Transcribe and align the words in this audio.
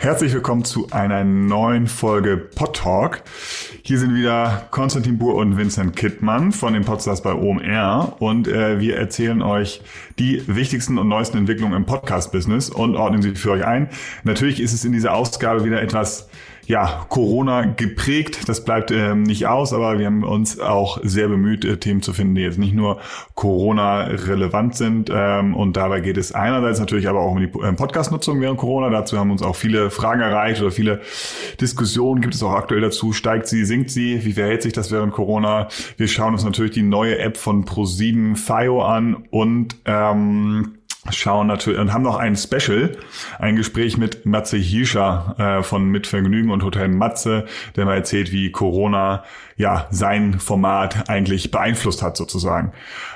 Herzlich 0.00 0.32
willkommen 0.32 0.64
zu 0.64 0.88
einer 0.92 1.24
neuen 1.24 1.86
Folge 1.86 2.38
Pod 2.38 2.74
Talk. 2.74 3.22
Hier 3.82 3.98
sind 3.98 4.14
wieder 4.14 4.66
Konstantin 4.70 5.18
Buhr 5.18 5.34
und 5.34 5.58
Vincent 5.58 5.94
Kittmann 5.94 6.52
von 6.52 6.72
dem 6.72 6.86
Podcast 6.86 7.22
bei 7.22 7.34
OMR 7.34 8.16
und 8.18 8.48
äh, 8.48 8.80
wir 8.80 8.96
erzählen 8.96 9.42
euch 9.42 9.82
die 10.18 10.42
wichtigsten 10.46 10.96
und 10.96 11.08
neuesten 11.08 11.36
Entwicklungen 11.36 11.74
im 11.74 11.84
Podcast-Business 11.84 12.70
und 12.70 12.96
ordnen 12.96 13.20
sie 13.20 13.34
für 13.34 13.50
euch 13.50 13.66
ein. 13.66 13.90
Natürlich 14.24 14.60
ist 14.60 14.72
es 14.72 14.86
in 14.86 14.92
dieser 14.92 15.12
Ausgabe 15.12 15.66
wieder 15.66 15.82
etwas 15.82 16.30
ja, 16.70 17.04
Corona 17.08 17.62
geprägt. 17.62 18.48
Das 18.48 18.64
bleibt 18.64 18.92
ähm, 18.92 19.24
nicht 19.24 19.48
aus, 19.48 19.72
aber 19.72 19.98
wir 19.98 20.06
haben 20.06 20.22
uns 20.22 20.60
auch 20.60 21.00
sehr 21.02 21.26
bemüht, 21.26 21.64
äh, 21.64 21.78
Themen 21.78 22.00
zu 22.00 22.12
finden, 22.12 22.36
die 22.36 22.42
jetzt 22.42 22.60
nicht 22.60 22.74
nur 22.74 23.00
Corona 23.34 24.02
relevant 24.04 24.76
sind. 24.76 25.10
Ähm, 25.12 25.56
und 25.56 25.76
dabei 25.76 25.98
geht 25.98 26.16
es 26.16 26.30
einerseits 26.30 26.78
natürlich 26.78 27.08
aber 27.08 27.18
auch 27.20 27.32
um 27.32 27.38
die 27.40 27.50
ähm, 27.58 27.74
Podcast-Nutzung 27.74 28.40
während 28.40 28.58
Corona. 28.58 28.88
Dazu 28.88 29.18
haben 29.18 29.32
uns 29.32 29.42
auch 29.42 29.56
viele 29.56 29.90
Fragen 29.90 30.20
erreicht 30.20 30.62
oder 30.62 30.70
viele 30.70 31.00
Diskussionen 31.60 32.20
gibt 32.20 32.36
es 32.36 32.42
auch 32.44 32.52
aktuell 32.52 32.82
dazu. 32.82 33.12
Steigt 33.12 33.48
sie, 33.48 33.64
sinkt 33.64 33.90
sie? 33.90 34.24
Wie 34.24 34.32
verhält 34.32 34.62
sich 34.62 34.72
das 34.72 34.92
während 34.92 35.12
Corona? 35.12 35.66
Wir 35.96 36.06
schauen 36.06 36.34
uns 36.34 36.44
natürlich 36.44 36.70
die 36.70 36.82
neue 36.82 37.18
App 37.18 37.36
von 37.36 37.64
Pro7 37.64 38.36
FIO 38.36 38.82
an 38.82 39.24
und 39.30 39.74
ähm, 39.86 40.76
schauen 41.12 41.46
natürlich 41.46 41.78
und 41.78 41.92
haben 41.92 42.02
noch 42.02 42.16
ein 42.16 42.36
Special, 42.36 42.96
ein 43.38 43.56
Gespräch 43.56 43.96
mit 43.96 44.26
Matze 44.26 44.56
Hirscher 44.56 45.34
äh, 45.38 45.62
von 45.62 45.84
Mit 45.84 46.06
Vergnügen 46.06 46.50
und 46.50 46.64
Hotel 46.64 46.88
Matze, 46.88 47.46
der 47.76 47.84
mal 47.84 47.96
erzählt, 47.96 48.32
wie 48.32 48.50
Corona 48.50 49.24
ja 49.56 49.86
sein 49.90 50.40
Format 50.40 51.08
eigentlich 51.08 51.50
beeinflusst 51.50 52.02
hat 52.02 52.16
sozusagen. 52.16 52.72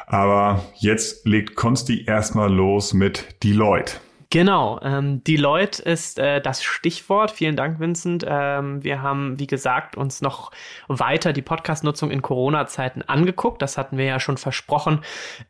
Aber 0.06 0.64
jetzt 0.76 1.26
legt 1.26 1.56
Konsti 1.56 2.04
erstmal 2.04 2.52
los 2.52 2.94
mit 2.94 3.42
Deloitte. 3.42 3.94
Genau, 4.34 4.80
ähm, 4.82 5.22
Deloitte 5.22 5.80
ist 5.80 6.18
äh, 6.18 6.40
das 6.40 6.64
Stichwort. 6.64 7.30
Vielen 7.30 7.54
Dank, 7.54 7.78
Vincent. 7.78 8.24
Ähm, 8.26 8.82
wir 8.82 9.00
haben, 9.00 9.38
wie 9.38 9.46
gesagt, 9.46 9.96
uns 9.96 10.22
noch 10.22 10.50
weiter 10.88 11.32
die 11.32 11.40
Podcast-Nutzung 11.40 12.10
in 12.10 12.20
Corona-Zeiten 12.20 13.02
angeguckt. 13.02 13.62
Das 13.62 13.78
hatten 13.78 13.96
wir 13.96 14.06
ja 14.06 14.18
schon 14.18 14.36
versprochen 14.36 15.02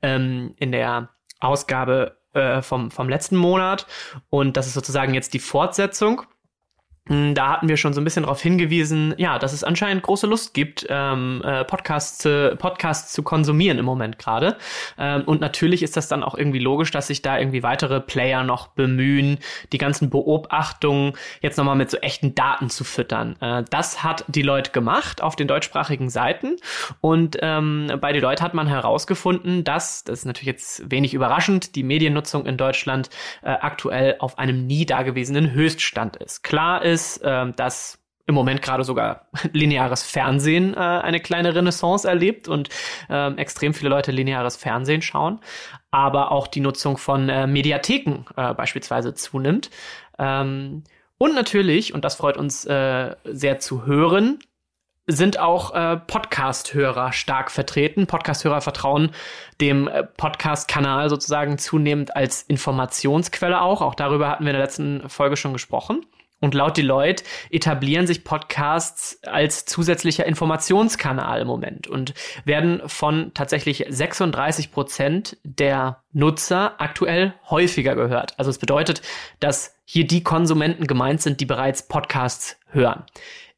ähm, 0.02 0.52
in 0.58 0.70
der 0.70 1.08
Ausgabe 1.40 2.18
äh, 2.34 2.62
vom, 2.62 2.90
vom 2.90 3.08
letzten 3.08 3.36
Monat. 3.36 3.86
Und 4.30 4.56
das 4.56 4.66
ist 4.66 4.74
sozusagen 4.74 5.14
jetzt 5.14 5.34
die 5.34 5.38
Fortsetzung. 5.38 6.22
Hm, 7.06 7.34
da 7.34 7.50
hatten 7.50 7.68
wir 7.68 7.76
schon 7.76 7.92
so 7.92 8.00
ein 8.00 8.04
bisschen 8.04 8.22
darauf 8.22 8.40
hingewiesen, 8.40 9.14
ja, 9.18 9.38
dass 9.38 9.52
es 9.52 9.62
anscheinend 9.62 10.02
große 10.02 10.26
Lust 10.26 10.54
gibt, 10.54 10.86
ähm, 10.88 11.42
äh, 11.44 11.62
Podcasts, 11.64 12.16
zu, 12.16 12.56
Podcasts 12.58 13.12
zu 13.12 13.22
konsumieren 13.22 13.76
im 13.76 13.84
Moment 13.84 14.18
gerade. 14.18 14.56
Ähm, 14.96 15.22
und 15.26 15.42
natürlich 15.42 15.82
ist 15.82 15.98
das 15.98 16.08
dann 16.08 16.22
auch 16.22 16.34
irgendwie 16.34 16.60
logisch, 16.60 16.90
dass 16.92 17.08
sich 17.08 17.20
da 17.20 17.38
irgendwie 17.38 17.62
weitere 17.62 18.00
Player 18.00 18.42
noch 18.42 18.68
bemühen, 18.68 19.38
die 19.72 19.76
ganzen 19.76 20.08
Beobachtungen 20.08 21.12
jetzt 21.42 21.58
nochmal 21.58 21.76
mit 21.76 21.90
so 21.90 21.98
echten 21.98 22.34
Daten 22.34 22.70
zu 22.70 22.84
füttern. 22.84 23.36
Äh, 23.40 23.64
das 23.68 24.02
hat 24.02 24.24
die 24.28 24.42
Leute 24.42 24.70
gemacht 24.70 25.22
auf 25.22 25.36
den 25.36 25.46
deutschsprachigen 25.46 26.08
Seiten. 26.08 26.56
Und 27.02 27.36
ähm, 27.42 27.92
bei 28.00 28.14
die 28.14 28.20
Leute 28.20 28.42
hat 28.42 28.54
man 28.54 28.66
herausgefunden, 28.66 29.62
dass, 29.62 30.04
das 30.04 30.20
ist 30.20 30.24
natürlich 30.24 30.46
jetzt 30.46 30.90
wenig 30.90 31.12
überraschend, 31.12 31.76
die 31.76 31.82
Mediennutzung 31.82 32.46
in 32.46 32.56
Deutschland 32.56 33.10
äh, 33.42 33.50
aktuell 33.50 34.16
auf 34.20 34.38
einem 34.38 34.66
nie 34.66 34.86
dagewesenen 34.86 35.52
Höchststand 35.52 36.16
ist. 36.16 36.42
Klar 36.42 36.82
ist, 36.82 36.93
ist, 36.94 37.18
äh, 37.18 37.52
dass 37.52 37.98
im 38.26 38.34
Moment 38.34 38.62
gerade 38.62 38.84
sogar 38.84 39.28
lineares 39.52 40.02
Fernsehen 40.02 40.74
äh, 40.74 40.78
eine 40.78 41.20
kleine 41.20 41.54
Renaissance 41.54 42.08
erlebt 42.08 42.48
und 42.48 42.68
äh, 43.08 43.34
extrem 43.34 43.74
viele 43.74 43.90
Leute 43.90 44.12
lineares 44.12 44.56
Fernsehen 44.56 45.02
schauen, 45.02 45.40
aber 45.90 46.32
auch 46.32 46.46
die 46.46 46.60
Nutzung 46.60 46.96
von 46.96 47.28
äh, 47.28 47.46
Mediatheken 47.46 48.24
äh, 48.36 48.54
beispielsweise 48.54 49.14
zunimmt. 49.14 49.70
Ähm, 50.18 50.84
und 51.18 51.34
natürlich, 51.34 51.94
und 51.94 52.04
das 52.04 52.16
freut 52.16 52.36
uns 52.36 52.64
äh, 52.64 53.14
sehr 53.24 53.58
zu 53.58 53.86
hören, 53.86 54.38
sind 55.06 55.38
auch 55.38 55.74
äh, 55.74 55.98
Podcast-Hörer 55.98 57.12
stark 57.12 57.50
vertreten. 57.50 58.06
Podcast-Hörer 58.06 58.62
vertrauen 58.62 59.10
dem 59.60 59.86
äh, 59.86 60.02
Podcast-Kanal 60.02 61.10
sozusagen 61.10 61.58
zunehmend 61.58 62.16
als 62.16 62.42
Informationsquelle 62.42 63.60
auch. 63.60 63.82
Auch 63.82 63.94
darüber 63.94 64.30
hatten 64.30 64.44
wir 64.44 64.50
in 64.50 64.56
der 64.56 64.64
letzten 64.64 65.08
Folge 65.10 65.36
schon 65.36 65.52
gesprochen. 65.52 66.06
Und 66.44 66.52
laut 66.52 66.76
Deloitte 66.76 67.24
etablieren 67.48 68.06
sich 68.06 68.22
Podcasts 68.22 69.18
als 69.22 69.64
zusätzlicher 69.64 70.26
Informationskanal 70.26 71.40
im 71.40 71.46
Moment 71.46 71.86
und 71.86 72.12
werden 72.44 72.82
von 72.84 73.32
tatsächlich 73.32 73.86
36 73.88 74.70
Prozent 74.70 75.38
der 75.42 76.02
Nutzer 76.12 76.74
aktuell 76.82 77.32
häufiger 77.48 77.94
gehört. 77.94 78.38
Also 78.38 78.50
es 78.50 78.58
bedeutet, 78.58 79.00
dass 79.40 79.74
hier 79.86 80.06
die 80.06 80.22
Konsumenten 80.22 80.86
gemeint 80.86 81.22
sind, 81.22 81.40
die 81.40 81.46
bereits 81.46 81.88
Podcasts 81.88 82.58
hören. 82.68 83.04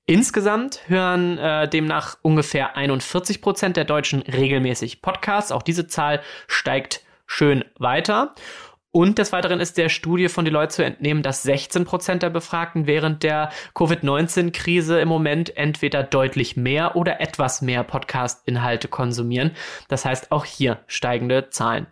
Insgesamt 0.05 0.83
hören 0.87 1.39
äh, 1.39 1.69
demnach 1.69 2.19
ungefähr 2.23 2.77
41 2.77 3.41
Prozent 3.41 3.77
der 3.77 3.85
Deutschen 3.85 4.23
regelmäßig 4.23 5.03
Podcasts. 5.03 5.51
Auch 5.51 5.63
diese 5.63 5.89
Zahl 5.89 6.23
steigt 6.47 7.01
schön 7.27 7.65
weiter. 7.81 8.37
Und 8.97 9.19
des 9.19 9.31
Weiteren 9.31 9.61
ist 9.61 9.77
der 9.77 9.91
Studie 9.91 10.31
von 10.31 10.47
Deloitte 10.47 10.77
zu 10.77 10.83
entnehmen, 10.83 11.23
dass 11.23 11.43
16 11.43 11.85
Prozent 11.85 12.23
der 12.23 12.31
Befragten 12.31 12.87
während 12.87 13.23
der 13.23 13.51
Covid-19-Krise 13.75 14.99
im 15.01 15.09
Moment 15.09 15.55
entweder 15.55 16.03
deutlich 16.03 16.57
mehr 16.57 16.97
oder 16.97 17.21
etwas 17.21 17.61
mehr 17.61 17.85
Podcast-Inhalte 17.85 18.89
konsumieren. 18.89 19.51
Das 19.89 20.07
heißt 20.07 20.33
auch 20.33 20.47
hier 20.47 20.79
steigende 20.87 21.51
Zahlen. 21.51 21.89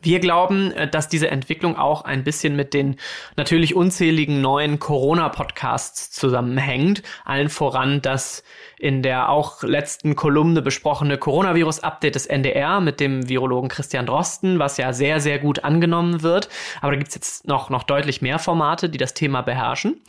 Wir 0.00 0.20
glauben, 0.20 0.72
äh, 0.72 0.88
dass 0.88 1.08
diese 1.08 1.28
Entwicklung 1.28 1.76
auch 1.76 2.02
ein 2.02 2.24
bisschen 2.24 2.56
mit 2.56 2.72
den 2.72 2.96
natürlich 3.36 3.74
unzähligen 3.74 4.40
neuen 4.40 4.78
Corona-Podcasts 4.78 6.10
zusammenhängt. 6.12 7.02
Allen 7.26 7.50
voran 7.50 8.00
das 8.00 8.42
in 8.78 9.02
der 9.02 9.28
auch 9.28 9.62
letzten 9.62 10.16
Kolumne 10.16 10.62
besprochene 10.62 11.18
Coronavirus-Update 11.18 12.14
des 12.14 12.26
NDR 12.26 12.80
mit 12.80 13.00
dem 13.00 13.28
Virologen 13.28 13.68
Christian 13.68 14.06
Drosten, 14.06 14.58
was 14.58 14.76
ja 14.76 14.92
sehr, 14.92 15.20
sehr 15.20 15.38
gut 15.38 15.64
angenommen 15.64 16.22
wird. 16.22 16.48
Aber 16.80 16.92
da 16.92 16.98
gibt's 16.98 17.14
jetzt 17.14 17.46
noch, 17.46 17.70
noch 17.70 17.84
deutlich 17.84 18.22
mehr 18.22 18.38
Formate, 18.38 18.88
die 18.88 18.98
das 18.98 19.14
Thema 19.14 19.42
beherrschen. 19.42 20.00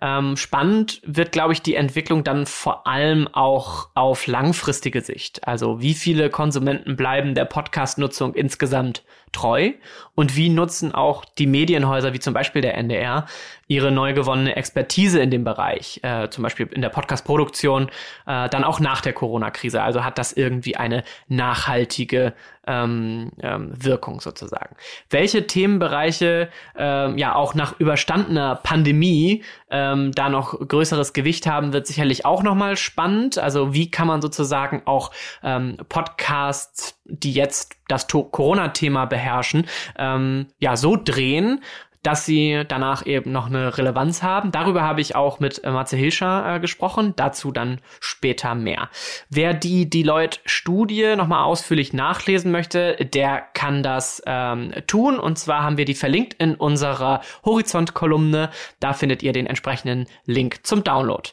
Ähm, 0.00 0.36
spannend 0.36 1.00
wird, 1.04 1.32
glaube 1.32 1.52
ich, 1.52 1.62
die 1.62 1.74
Entwicklung 1.74 2.24
dann 2.24 2.46
vor 2.46 2.86
allem 2.86 3.28
auch 3.32 3.88
auf 3.94 4.26
langfristige 4.26 5.00
Sicht. 5.00 5.46
Also 5.46 5.80
wie 5.80 5.94
viele 5.94 6.30
Konsumenten 6.30 6.96
bleiben 6.96 7.34
der 7.34 7.44
Podcast-Nutzung 7.44 8.34
insgesamt 8.34 9.04
treu 9.36 9.72
und 10.14 10.34
wie 10.34 10.48
nutzen 10.48 10.94
auch 10.94 11.24
die 11.24 11.46
Medienhäuser 11.46 12.12
wie 12.14 12.18
zum 12.18 12.32
Beispiel 12.32 12.62
der 12.62 12.76
NDR 12.76 13.26
ihre 13.68 13.92
neu 13.92 14.14
gewonnene 14.14 14.56
Expertise 14.56 15.20
in 15.20 15.30
dem 15.30 15.44
Bereich, 15.44 16.00
äh, 16.02 16.28
zum 16.30 16.42
Beispiel 16.42 16.66
in 16.68 16.82
der 16.82 16.88
Podcast-Produktion, 16.88 17.90
äh, 18.26 18.48
dann 18.48 18.64
auch 18.64 18.80
nach 18.80 19.00
der 19.00 19.12
Corona-Krise. 19.12 19.82
Also 19.82 20.04
hat 20.04 20.18
das 20.18 20.32
irgendwie 20.32 20.76
eine 20.76 21.04
nachhaltige 21.28 22.32
ähm, 22.66 23.32
ähm, 23.42 23.72
Wirkung 23.76 24.20
sozusagen. 24.20 24.76
Welche 25.10 25.46
Themenbereiche 25.46 26.48
ähm, 26.76 27.18
ja 27.18 27.34
auch 27.34 27.54
nach 27.54 27.78
überstandener 27.78 28.56
Pandemie 28.56 29.42
ähm, 29.70 30.12
da 30.12 30.28
noch 30.28 30.58
größeres 30.58 31.12
Gewicht 31.12 31.46
haben, 31.46 31.72
wird 31.72 31.86
sicherlich 31.86 32.24
auch 32.24 32.42
nochmal 32.42 32.76
spannend. 32.76 33.38
Also 33.38 33.74
wie 33.74 33.90
kann 33.90 34.06
man 34.06 34.22
sozusagen 34.22 34.82
auch 34.84 35.10
ähm, 35.42 35.76
Podcasts, 35.88 37.00
die 37.04 37.32
jetzt 37.32 37.76
das 37.88 38.06
Corona-Thema 38.08 39.06
beherrschen, 39.06 39.66
ähm, 39.96 40.48
ja 40.58 40.76
so 40.76 40.96
drehen, 40.96 41.62
dass 42.06 42.24
sie 42.24 42.62
danach 42.68 43.04
eben 43.04 43.32
noch 43.32 43.46
eine 43.46 43.76
Relevanz 43.76 44.22
haben. 44.22 44.52
Darüber 44.52 44.82
habe 44.82 45.00
ich 45.00 45.16
auch 45.16 45.40
mit 45.40 45.64
äh, 45.64 45.72
Matze 45.72 45.96
Hilscher 45.96 46.54
äh, 46.54 46.60
gesprochen, 46.60 47.14
dazu 47.16 47.50
dann 47.50 47.80
später 47.98 48.54
mehr. 48.54 48.90
Wer 49.28 49.54
die 49.54 49.90
Deloitte-Studie 49.90 51.16
nochmal 51.16 51.42
ausführlich 51.42 51.92
nachlesen 51.92 52.52
möchte, 52.52 52.94
der 52.94 53.40
kann 53.54 53.82
das 53.82 54.22
ähm, 54.24 54.72
tun. 54.86 55.18
Und 55.18 55.36
zwar 55.36 55.64
haben 55.64 55.78
wir 55.78 55.84
die 55.84 55.94
verlinkt 55.94 56.34
in 56.34 56.54
unserer 56.54 57.22
Horizont-Kolumne. 57.44 58.50
Da 58.78 58.92
findet 58.92 59.24
ihr 59.24 59.32
den 59.32 59.46
entsprechenden 59.46 60.06
Link 60.26 60.64
zum 60.64 60.84
Download. 60.84 61.28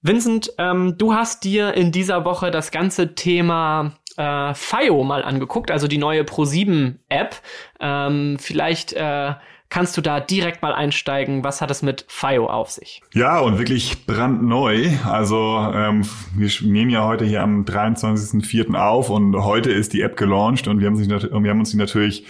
Vincent, 0.00 0.52
ähm, 0.58 0.96
du 0.98 1.14
hast 1.14 1.44
dir 1.44 1.74
in 1.74 1.92
dieser 1.92 2.24
Woche 2.24 2.50
das 2.50 2.72
ganze 2.72 3.14
Thema 3.14 3.92
äh, 4.16 4.54
FIO 4.54 5.04
mal 5.04 5.24
angeguckt, 5.24 5.70
also 5.70 5.88
die 5.88 5.98
neue 5.98 6.22
Pro7-App. 6.22 7.36
Ähm, 7.82 8.38
vielleicht 8.38 8.92
äh, 8.94 9.34
kannst 9.72 9.96
du 9.96 10.02
da 10.02 10.20
direkt 10.20 10.60
mal 10.60 10.74
einsteigen. 10.74 11.44
Was 11.44 11.62
hat 11.62 11.70
es 11.70 11.80
mit 11.80 12.04
FIO 12.06 12.46
auf 12.46 12.70
sich? 12.70 13.00
Ja, 13.14 13.38
und 13.38 13.56
wirklich 13.56 14.04
brandneu. 14.04 14.90
Also 15.02 15.66
ähm, 15.74 16.02
wir 16.36 16.50
nehmen 16.60 16.90
ja 16.90 17.06
heute 17.06 17.24
hier 17.24 17.42
am 17.42 17.64
23.04. 17.64 18.74
auf 18.74 19.08
und 19.08 19.34
heute 19.34 19.70
ist 19.72 19.94
die 19.94 20.02
App 20.02 20.18
gelauncht 20.18 20.68
und 20.68 20.80
wir 20.80 20.88
haben, 20.88 20.96
sich 20.96 21.08
wir 21.08 21.50
haben 21.50 21.58
uns 21.58 21.70
die 21.70 21.78
natürlich 21.78 22.26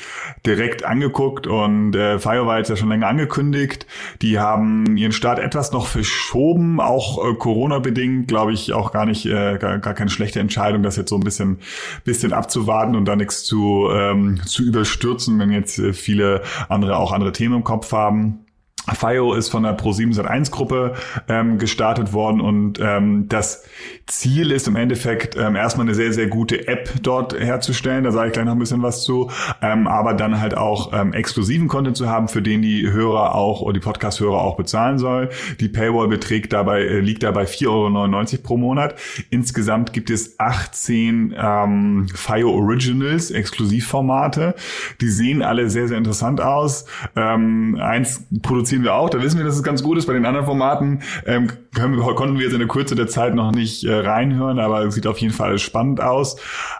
direkt 0.47 0.85
angeguckt 0.85 1.49
und 1.49 1.97
äh, 1.97 2.21
FIO 2.21 2.47
war 2.47 2.59
jetzt 2.59 2.71
ja 2.71 2.77
schon 2.77 2.91
länger 2.91 3.09
angekündigt. 3.09 3.89
Die 4.23 4.39
haben 4.39 4.97
ihren 4.97 5.11
Start 5.11 5.41
etwas 5.41 5.73
noch 5.73 5.89
verschoben, 5.89 6.79
auch 6.79 7.29
äh, 7.29 7.35
Corona-bedingt, 7.35 8.29
glaube 8.29 8.53
ich, 8.53 8.73
auch 8.73 8.93
gar 8.93 9.05
nicht, 9.05 9.27
äh, 9.27 9.59
gar, 9.59 9.79
gar 9.79 9.95
keine 9.95 10.11
schlechte 10.11 10.39
Entscheidung, 10.39 10.85
das 10.85 10.95
jetzt 10.95 11.11
so 11.11 11.17
ein 11.17 11.25
bisschen, 11.25 11.59
bisschen 12.05 12.33
abzuwarten 12.33 12.95
und 12.95 13.05
da 13.07 13.17
nichts 13.17 13.43
zu, 13.43 13.89
ähm, 13.93 14.41
zu 14.47 14.63
überstürzen, 14.63 15.37
wenn 15.43 15.53
jetzt 15.53 15.79
äh, 15.79 15.93
viele 15.93 16.43
andere 16.69 16.97
auch 16.97 17.13
andere 17.13 17.33
Themen 17.33 17.57
im 17.57 17.65
Kopf 17.65 17.93
haben. 17.93 18.47
FIO 18.91 19.35
ist 19.35 19.49
von 19.49 19.63
der 19.63 19.79
Pro7 19.79 20.15
Sat1 20.15 20.51
Gruppe 20.51 20.95
ähm, 21.29 21.59
gestartet 21.59 22.13
worden 22.13 22.41
und 22.41 22.81
ähm, 22.81 23.29
das 23.29 23.65
Ziel 24.07 24.51
ist 24.51 24.67
im 24.67 24.77
Endeffekt 24.77 25.37
ähm, 25.37 25.55
erstmal 25.55 25.87
eine 25.87 25.95
sehr, 25.95 26.13
sehr 26.13 26.27
gute 26.27 26.67
App 26.67 26.91
dort 27.03 27.39
herzustellen. 27.39 28.05
Da 28.05 28.11
sage 28.11 28.29
ich 28.29 28.33
gleich 28.33 28.45
noch 28.45 28.53
ein 28.53 28.59
bisschen 28.59 28.83
was 28.83 29.05
zu. 29.05 29.31
Ähm, 29.63 29.87
aber 29.87 30.15
dann 30.15 30.41
halt 30.41 30.57
auch 30.57 30.93
ähm, 30.93 31.13
exklusiven 31.13 31.69
Content 31.69 31.97
zu 31.97 32.09
haben, 32.09 32.29
für 32.29 32.43
den 32.43 32.63
die 32.63 32.91
Hörer 32.91 33.35
auch 33.35 33.63
oder 33.63 33.75
die 33.75 33.81
Podcast-Hörer 33.81 34.41
auch 34.41 34.57
bezahlen 34.57 34.99
soll. 34.99 35.31
Die 35.61 35.69
Paywall 35.69 36.09
beträgt 36.09 36.53
dabei, 36.53 36.83
äh, 36.83 37.01
liegt 37.01 37.23
dabei 37.23 37.45
4,99 37.45 37.69
Euro 37.69 38.43
pro 38.43 38.57
Monat. 38.57 38.97
Insgesamt 39.31 39.93
gibt 39.93 40.11
es 40.11 40.39
18 40.39 41.35
ähm, 41.39 42.09
FIO 42.13 42.51
Originals, 42.51 43.31
Exklusivformate. 43.31 44.55
Die 45.01 45.09
sehen 45.09 45.43
alle 45.43 45.71
sehr, 45.71 45.89
sehr 45.89 45.99
interessant 45.99 46.41
aus. 46.41 46.87
Ähm, 47.15 47.79
eins 47.81 48.27
produzieren 48.73 48.85
wir 48.85 48.95
auch, 48.95 49.11
da 49.11 49.23
wissen 49.23 49.39
wir, 49.39 49.45
dass 49.45 49.57
es 49.57 49.63
ganz 49.63 49.83
gut 49.83 49.99
ist. 49.99 50.07
Bei 50.07 50.15
den 50.15 50.25
anderen 50.25 50.47
Formaten 50.47 51.03
ähm, 51.27 51.49
können 51.75 51.99
konnten 52.01 52.39
wir 52.39 52.45
jetzt 52.45 52.55
in 52.55 52.59
der 52.59 52.69
Kürze 52.69 52.95
der 52.95 53.07
Zeit 53.07 53.35
noch 53.35 53.53
nicht 53.53 53.85
äh, 53.85 53.93
reinhören, 53.93 54.59
aber 54.59 54.85
es 54.85 54.95
sieht 54.95 55.07
auf 55.07 55.19
jeden 55.19 55.35
Fall 55.35 55.59
spannend 55.59 56.01
aus. 56.01 56.37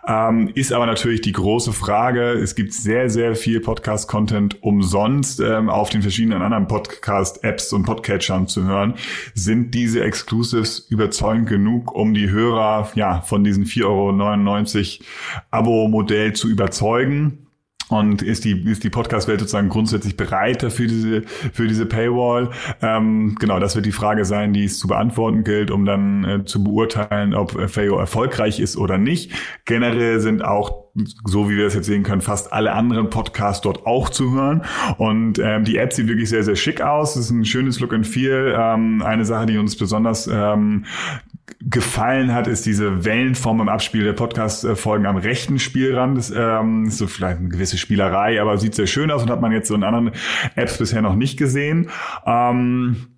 Ähm, 0.07 0.51
ist 0.55 0.73
aber 0.73 0.87
natürlich 0.87 1.21
die 1.21 1.33
große 1.33 1.73
Frage. 1.73 2.33
Es 2.33 2.55
gibt 2.55 2.73
sehr, 2.73 3.11
sehr 3.11 3.35
viel 3.37 3.61
Podcast-Content 3.61 4.63
umsonst 4.63 5.41
ähm, 5.41 5.69
auf 5.69 5.91
den 5.91 6.01
verschiedenen 6.01 6.41
anderen 6.41 6.67
Podcast-Apps 6.67 7.73
und 7.75 7.83
Podcatchern 7.83 8.49
zu 8.49 8.65
hören. 8.65 8.95
Sind 9.35 9.75
diese 9.75 10.03
Exclusives 10.03 10.87
überzeugend 10.89 11.49
genug, 11.49 11.95
um 11.95 12.15
die 12.15 12.31
Hörer 12.31 12.91
ja 12.95 13.21
von 13.21 13.45
diesen 13.45 13.67
4,99 13.67 15.01
Euro 15.01 15.07
Abo-Modell 15.51 16.33
zu 16.33 16.49
überzeugen? 16.49 17.42
Und 17.93 18.23
ist 18.23 18.45
die, 18.45 18.53
ist 18.71 18.85
die 18.85 18.91
Podcast-Welt 18.91 19.41
sozusagen 19.41 19.69
grundsätzlich 19.69 20.17
bereit 20.17 20.63
dafür 20.63 20.87
diese, 20.87 21.23
für 21.23 21.67
diese 21.67 21.87
Paywall? 21.87 22.51
Ähm, 22.81 23.37
genau, 23.39 23.61
das 23.61 23.77
wird 23.77 23.87
die 23.87 23.93
Frage 23.93 24.25
sein, 24.25 24.53
die 24.53 24.65
es 24.65 24.79
zu 24.79 24.89
beantworten 24.89 25.45
gilt, 25.45 25.71
um 25.71 25.85
dann 25.85 26.25
äh, 26.25 26.45
zu 26.45 26.65
beurteilen, 26.65 27.35
ob 27.35 27.53
FAO 27.71 27.99
erfolgreich 27.99 28.61
ist 28.61 28.77
oder 28.77 28.99
nicht. 28.99 29.33
Generell 29.65 30.21
sind 30.21 30.45
auch 30.45 30.83
so 31.25 31.49
wie 31.49 31.57
wir 31.57 31.67
es 31.67 31.75
jetzt 31.75 31.87
sehen 31.87 32.03
können, 32.03 32.21
fast 32.21 32.53
alle 32.53 32.73
anderen 32.73 33.09
Podcasts 33.09 33.63
dort 33.63 33.87
auch 33.87 34.11
zu 34.11 34.33
hören. 34.33 34.63
Und 34.99 35.39
ähm, 35.39 35.65
die 35.65 35.79
App 35.79 35.93
sieht 35.93 36.09
wirklich 36.09 36.29
sehr, 36.29 36.43
sehr 36.43 36.57
schick 36.57 36.83
aus. 36.83 37.17
Es 37.17 37.27
ist 37.27 37.31
ein 37.31 37.45
schönes 37.45 37.81
Look 37.81 37.95
and 37.95 38.07
Feel. 38.07 38.55
Ähm, 38.57 39.03
eine 39.03 39.25
Sache, 39.25 39.47
die 39.47 39.59
uns 39.59 39.77
besonders 39.77 40.27
ähm, 40.27 40.85
gefallen 41.69 42.33
hat, 42.35 42.47
ist 42.47 42.67
diese 42.67 43.05
Wellenform 43.05 43.61
im 43.61 43.69
Abspiel 43.69 44.05
der 44.05 44.13
Podcast-Folgen 44.13 45.07
am 45.07 45.17
rechten 45.17 45.59
Spielrand. 45.59 46.19
Das 46.19 46.33
ähm, 46.35 46.87
ist 46.87 46.99
so 46.99 47.07
vielleicht 47.07 47.39
eine 47.39 47.49
gewisse 47.49 47.79
Spielerei, 47.79 48.41
aber 48.41 48.59
sieht 48.59 48.75
sehr 48.75 48.87
schön 48.87 49.11
aus 49.11 49.23
und 49.23 49.31
hat 49.31 49.41
man 49.41 49.53
jetzt 49.53 49.69
so 49.69 49.75
in 49.75 49.85
anderen 49.85 50.13
Apps 50.55 50.79
bisher 50.79 51.03
noch 51.03 51.15
nicht 51.15 51.39
gesehen. 51.39 51.91
Ähm, 52.27 53.09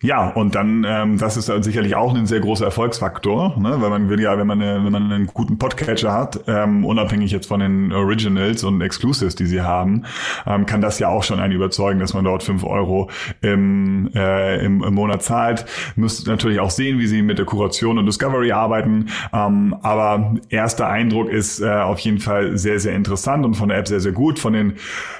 ja, 0.00 0.28
und 0.28 0.54
dann, 0.54 0.86
ähm, 0.88 1.18
das 1.18 1.36
ist 1.36 1.48
dann 1.48 1.64
sicherlich 1.64 1.96
auch 1.96 2.14
ein 2.14 2.26
sehr 2.26 2.38
großer 2.38 2.66
Erfolgsfaktor, 2.66 3.58
ne? 3.58 3.78
weil 3.80 3.90
man 3.90 4.08
will 4.08 4.20
ja, 4.20 4.38
wenn 4.38 4.46
man, 4.46 4.62
eine, 4.62 4.84
wenn 4.84 4.92
man 4.92 5.10
einen 5.10 5.26
guten 5.26 5.58
Podcatcher 5.58 6.12
hat, 6.12 6.44
ähm, 6.46 6.84
unabhängig 6.84 7.32
jetzt 7.32 7.48
von 7.48 7.58
den 7.58 7.92
Originals 7.92 8.62
und 8.62 8.80
Exclusives, 8.80 9.34
die 9.34 9.46
sie 9.46 9.62
haben, 9.62 10.04
ähm, 10.46 10.66
kann 10.66 10.80
das 10.80 11.00
ja 11.00 11.08
auch 11.08 11.24
schon 11.24 11.40
einen 11.40 11.52
überzeugen, 11.52 11.98
dass 11.98 12.14
man 12.14 12.24
dort 12.24 12.44
fünf 12.44 12.62
Euro 12.62 13.10
im, 13.40 14.08
äh, 14.14 14.64
im, 14.64 14.84
im 14.84 14.94
Monat 14.94 15.24
zahlt. 15.24 15.66
Müsst 15.96 16.28
natürlich 16.28 16.60
auch 16.60 16.70
sehen, 16.70 17.00
wie 17.00 17.08
sie 17.08 17.22
mit 17.22 17.38
der 17.38 17.46
Kuration 17.46 17.98
und 17.98 18.06
Discovery 18.06 18.52
arbeiten, 18.52 19.06
ähm, 19.32 19.74
aber 19.82 20.36
erster 20.48 20.86
Eindruck 20.86 21.28
ist 21.28 21.60
äh, 21.60 21.68
auf 21.68 21.98
jeden 21.98 22.20
Fall 22.20 22.56
sehr, 22.56 22.78
sehr 22.78 22.94
interessant 22.94 23.44
und 23.44 23.54
von 23.54 23.68
der 23.68 23.78
App 23.78 23.88
sehr, 23.88 23.98
sehr 23.98 24.12
gut. 24.12 24.38
Von 24.38 24.52
den 24.52 24.74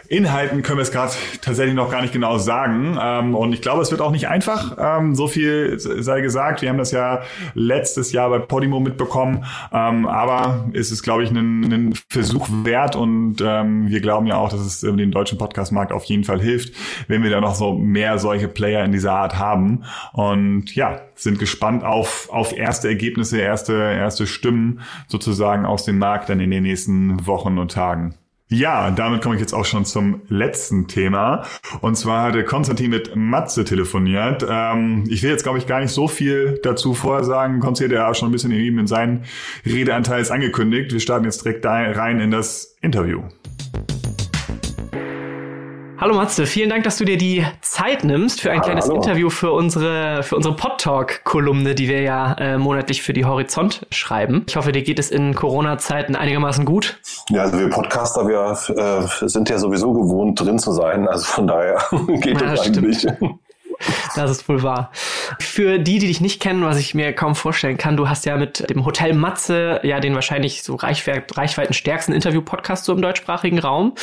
Inhalten 0.08 0.62
können 0.62 0.78
wir 0.78 0.82
es 0.82 0.92
gerade 0.92 1.12
tatsächlich 1.42 1.74
noch 1.74 1.90
gar 1.90 2.00
nicht 2.00 2.12
genau 2.12 2.38
sagen 2.38 2.96
ähm, 3.02 3.34
und 3.34 3.52
ich 3.52 3.60
glaube, 3.60 3.82
es 3.82 3.90
wird 3.90 4.00
auch 4.00 4.12
nicht 4.12 4.28
einfach, 4.28 4.67
ähm, 4.78 5.14
so 5.14 5.28
viel 5.28 5.78
sei 5.78 6.20
gesagt. 6.20 6.62
Wir 6.62 6.68
haben 6.68 6.78
das 6.78 6.90
ja 6.90 7.22
letztes 7.54 8.12
Jahr 8.12 8.30
bei 8.30 8.38
Podimo 8.38 8.80
mitbekommen. 8.80 9.44
Ähm, 9.72 10.06
aber 10.06 10.68
es 10.72 10.90
ist, 10.90 11.02
glaube 11.02 11.24
ich, 11.24 11.30
ein, 11.30 11.94
Versuch 12.08 12.48
wert 12.64 12.96
und 12.96 13.36
ähm, 13.40 13.88
wir 13.88 14.00
glauben 14.00 14.26
ja 14.26 14.36
auch, 14.36 14.50
dass 14.50 14.60
es 14.60 14.80
dem 14.80 15.10
deutschen 15.10 15.38
Podcastmarkt 15.38 15.92
auf 15.92 16.04
jeden 16.04 16.24
Fall 16.24 16.40
hilft, 16.40 16.74
wenn 17.06 17.22
wir 17.22 17.30
da 17.30 17.40
noch 17.40 17.54
so 17.54 17.74
mehr 17.74 18.18
solche 18.18 18.48
Player 18.48 18.84
in 18.84 18.92
dieser 18.92 19.12
Art 19.12 19.38
haben. 19.38 19.84
Und 20.12 20.74
ja, 20.74 21.00
sind 21.14 21.38
gespannt 21.38 21.84
auf, 21.84 22.28
auf 22.30 22.56
erste 22.56 22.88
Ergebnisse, 22.88 23.38
erste, 23.38 23.74
erste 23.74 24.26
Stimmen 24.26 24.80
sozusagen 25.06 25.66
aus 25.66 25.84
dem 25.84 25.98
Markt 25.98 26.28
dann 26.28 26.40
in 26.40 26.50
den 26.50 26.62
nächsten 26.62 27.26
Wochen 27.26 27.58
und 27.58 27.72
Tagen. 27.72 28.14
Ja, 28.50 28.90
damit 28.90 29.20
komme 29.20 29.34
ich 29.34 29.42
jetzt 29.42 29.52
auch 29.52 29.66
schon 29.66 29.84
zum 29.84 30.22
letzten 30.28 30.88
Thema. 30.88 31.44
Und 31.82 31.96
zwar 31.96 32.22
hatte 32.22 32.44
Konstantin 32.44 32.90
mit 32.90 33.14
Matze 33.14 33.64
telefoniert. 33.64 34.44
Ähm, 34.48 35.04
ich 35.10 35.22
will 35.22 35.30
jetzt, 35.30 35.42
glaube 35.42 35.58
ich, 35.58 35.66
gar 35.66 35.80
nicht 35.80 35.92
so 35.92 36.08
viel 36.08 36.58
dazu 36.62 36.94
vorher 36.94 37.24
sagen. 37.24 37.60
Konstantin 37.60 37.98
hat 37.98 38.04
ja 38.04 38.10
auch 38.10 38.14
schon 38.14 38.30
ein 38.30 38.32
bisschen 38.32 38.52
in 38.78 38.86
seinen 38.86 39.24
Redeanteils 39.66 40.30
angekündigt. 40.30 40.92
Wir 40.92 41.00
starten 41.00 41.26
jetzt 41.26 41.44
direkt 41.44 41.66
rein 41.66 42.20
in 42.20 42.30
das 42.30 42.76
Interview. 42.80 43.22
Hallo 46.00 46.14
Matze, 46.14 46.46
vielen 46.46 46.70
Dank, 46.70 46.84
dass 46.84 46.96
du 46.96 47.04
dir 47.04 47.16
die 47.16 47.44
Zeit 47.60 48.04
nimmst 48.04 48.40
für 48.40 48.52
ein 48.52 48.60
kleines 48.60 48.84
Hallo. 48.84 48.94
Interview 48.94 49.30
für 49.30 49.50
unsere, 49.50 50.22
für 50.22 50.36
unsre 50.36 50.54
Podtalk-Kolumne, 50.54 51.74
die 51.74 51.88
wir 51.88 52.02
ja 52.02 52.34
äh, 52.34 52.56
monatlich 52.56 53.02
für 53.02 53.12
die 53.12 53.24
Horizont 53.24 53.84
schreiben. 53.90 54.44
Ich 54.46 54.54
hoffe, 54.54 54.70
dir 54.70 54.82
geht 54.82 55.00
es 55.00 55.10
in 55.10 55.34
Corona-Zeiten 55.34 56.14
einigermaßen 56.14 56.64
gut. 56.64 57.00
Ja, 57.30 57.42
also 57.42 57.58
wir 57.58 57.68
Podcaster, 57.68 58.28
wir 58.28 58.56
äh, 58.76 59.28
sind 59.28 59.48
ja 59.48 59.58
sowieso 59.58 59.92
gewohnt, 59.92 60.40
drin 60.40 60.60
zu 60.60 60.70
sein. 60.70 61.08
Also 61.08 61.24
von 61.24 61.48
daher 61.48 61.82
geht 62.20 62.40
ja, 62.40 62.52
es 62.52 62.60
eigentlich. 62.60 62.98
Stimmt. 63.00 63.40
Das 64.16 64.30
ist 64.30 64.48
wohl 64.48 64.62
wahr. 64.62 64.90
Für 65.38 65.78
die, 65.78 65.98
die 65.98 66.08
dich 66.08 66.20
nicht 66.20 66.40
kennen, 66.40 66.64
was 66.64 66.78
ich 66.78 66.94
mir 66.94 67.12
kaum 67.12 67.34
vorstellen 67.34 67.76
kann, 67.76 67.96
du 67.96 68.08
hast 68.08 68.26
ja 68.26 68.36
mit 68.36 68.68
dem 68.70 68.84
Hotel 68.84 69.14
Matze 69.14 69.80
ja 69.82 70.00
den 70.00 70.14
wahrscheinlich 70.14 70.62
so 70.62 70.74
reichweiten 70.74 71.74
stärksten 71.74 72.12
Interview-Podcast 72.12 72.84
so 72.84 72.92
im 72.92 73.02
deutschsprachigen 73.02 73.58
Raum 73.58 73.94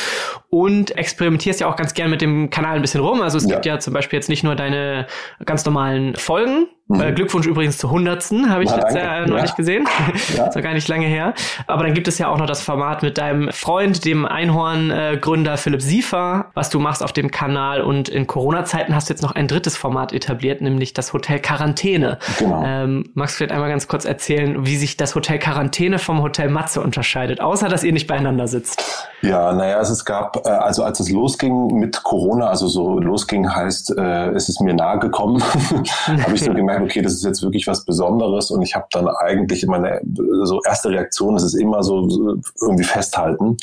und 0.48 0.96
experimentierst 0.96 1.60
ja 1.60 1.68
auch 1.68 1.76
ganz 1.76 1.94
gern 1.94 2.10
mit 2.10 2.20
dem 2.20 2.50
Kanal 2.50 2.76
ein 2.76 2.82
bisschen 2.82 3.00
rum. 3.00 3.20
Also 3.20 3.38
es 3.38 3.44
ja. 3.44 3.50
gibt 3.50 3.66
ja 3.66 3.78
zum 3.78 3.92
Beispiel 3.92 4.16
jetzt 4.18 4.28
nicht 4.28 4.44
nur 4.44 4.54
deine 4.54 5.06
ganz 5.44 5.64
normalen 5.64 6.16
Folgen, 6.16 6.68
Mhm. 6.88 7.00
Äh, 7.00 7.12
Glückwunsch 7.12 7.46
übrigens 7.46 7.78
zur 7.78 7.90
hundertsten, 7.90 8.48
habe 8.48 8.62
ich 8.62 8.70
Na, 8.70 8.78
jetzt 8.78 8.94
ja 8.94 9.26
neulich 9.26 9.50
ja. 9.50 9.56
gesehen. 9.56 9.88
Ja. 10.36 10.46
ist 10.48 10.62
gar 10.62 10.72
nicht 10.72 10.86
lange 10.86 11.06
her. 11.06 11.34
Aber 11.66 11.82
dann 11.82 11.94
gibt 11.94 12.06
es 12.06 12.18
ja 12.18 12.28
auch 12.28 12.38
noch 12.38 12.46
das 12.46 12.62
Format 12.62 13.02
mit 13.02 13.18
deinem 13.18 13.50
Freund, 13.50 14.04
dem 14.04 14.24
Einhorn-Gründer 14.24 15.56
Philipp 15.56 15.82
Siefer, 15.82 16.46
was 16.54 16.70
du 16.70 16.78
machst 16.78 17.02
auf 17.02 17.12
dem 17.12 17.32
Kanal. 17.32 17.80
Und 17.80 18.08
in 18.08 18.28
Corona-Zeiten 18.28 18.94
hast 18.94 19.08
du 19.08 19.14
jetzt 19.14 19.22
noch 19.22 19.34
ein 19.34 19.48
drittes 19.48 19.76
Format 19.76 20.12
etabliert, 20.12 20.60
nämlich 20.60 20.94
das 20.94 21.12
Hotel 21.12 21.40
Quarantäne. 21.40 22.18
Genau. 22.38 22.62
Ähm, 22.64 23.10
magst 23.14 23.34
du 23.34 23.38
vielleicht 23.38 23.52
einmal 23.52 23.68
ganz 23.68 23.88
kurz 23.88 24.04
erzählen, 24.04 24.64
wie 24.64 24.76
sich 24.76 24.96
das 24.96 25.16
Hotel 25.16 25.40
Quarantäne 25.40 25.98
vom 25.98 26.22
Hotel 26.22 26.48
Matze 26.48 26.80
unterscheidet, 26.80 27.40
außer 27.40 27.68
dass 27.68 27.82
ihr 27.82 27.92
nicht 27.92 28.06
beieinander 28.06 28.46
sitzt? 28.46 29.08
Ja, 29.22 29.52
naja, 29.52 29.78
also 29.78 29.92
es 29.92 30.04
gab, 30.04 30.46
äh, 30.46 30.50
also 30.50 30.84
als 30.84 31.00
es 31.00 31.10
losging 31.10 31.78
mit 31.78 32.04
Corona, 32.04 32.46
also 32.46 32.68
so 32.68 33.00
losging 33.00 33.52
heißt, 33.52 33.96
äh, 33.98 34.30
es 34.30 34.48
ist 34.48 34.60
mir 34.60 34.74
nahe 34.74 35.00
gekommen, 35.00 35.42
habe 36.06 36.34
ich 36.34 36.44
so 36.44 36.52
gemerkt, 36.54 36.75
gemerkt, 36.76 36.92
okay, 36.92 37.02
das 37.02 37.14
ist 37.14 37.24
jetzt 37.24 37.42
wirklich 37.42 37.66
was 37.66 37.84
Besonderes 37.84 38.50
und 38.50 38.62
ich 38.62 38.74
habe 38.74 38.86
dann 38.90 39.08
eigentlich 39.08 39.66
meine 39.66 40.00
so 40.44 40.60
erste 40.64 40.90
Reaktion, 40.90 41.34
das 41.34 41.44
ist 41.44 41.54
immer 41.54 41.82
so, 41.82 42.08
so 42.08 42.36
irgendwie 42.60 42.84
festhalten. 42.84 43.56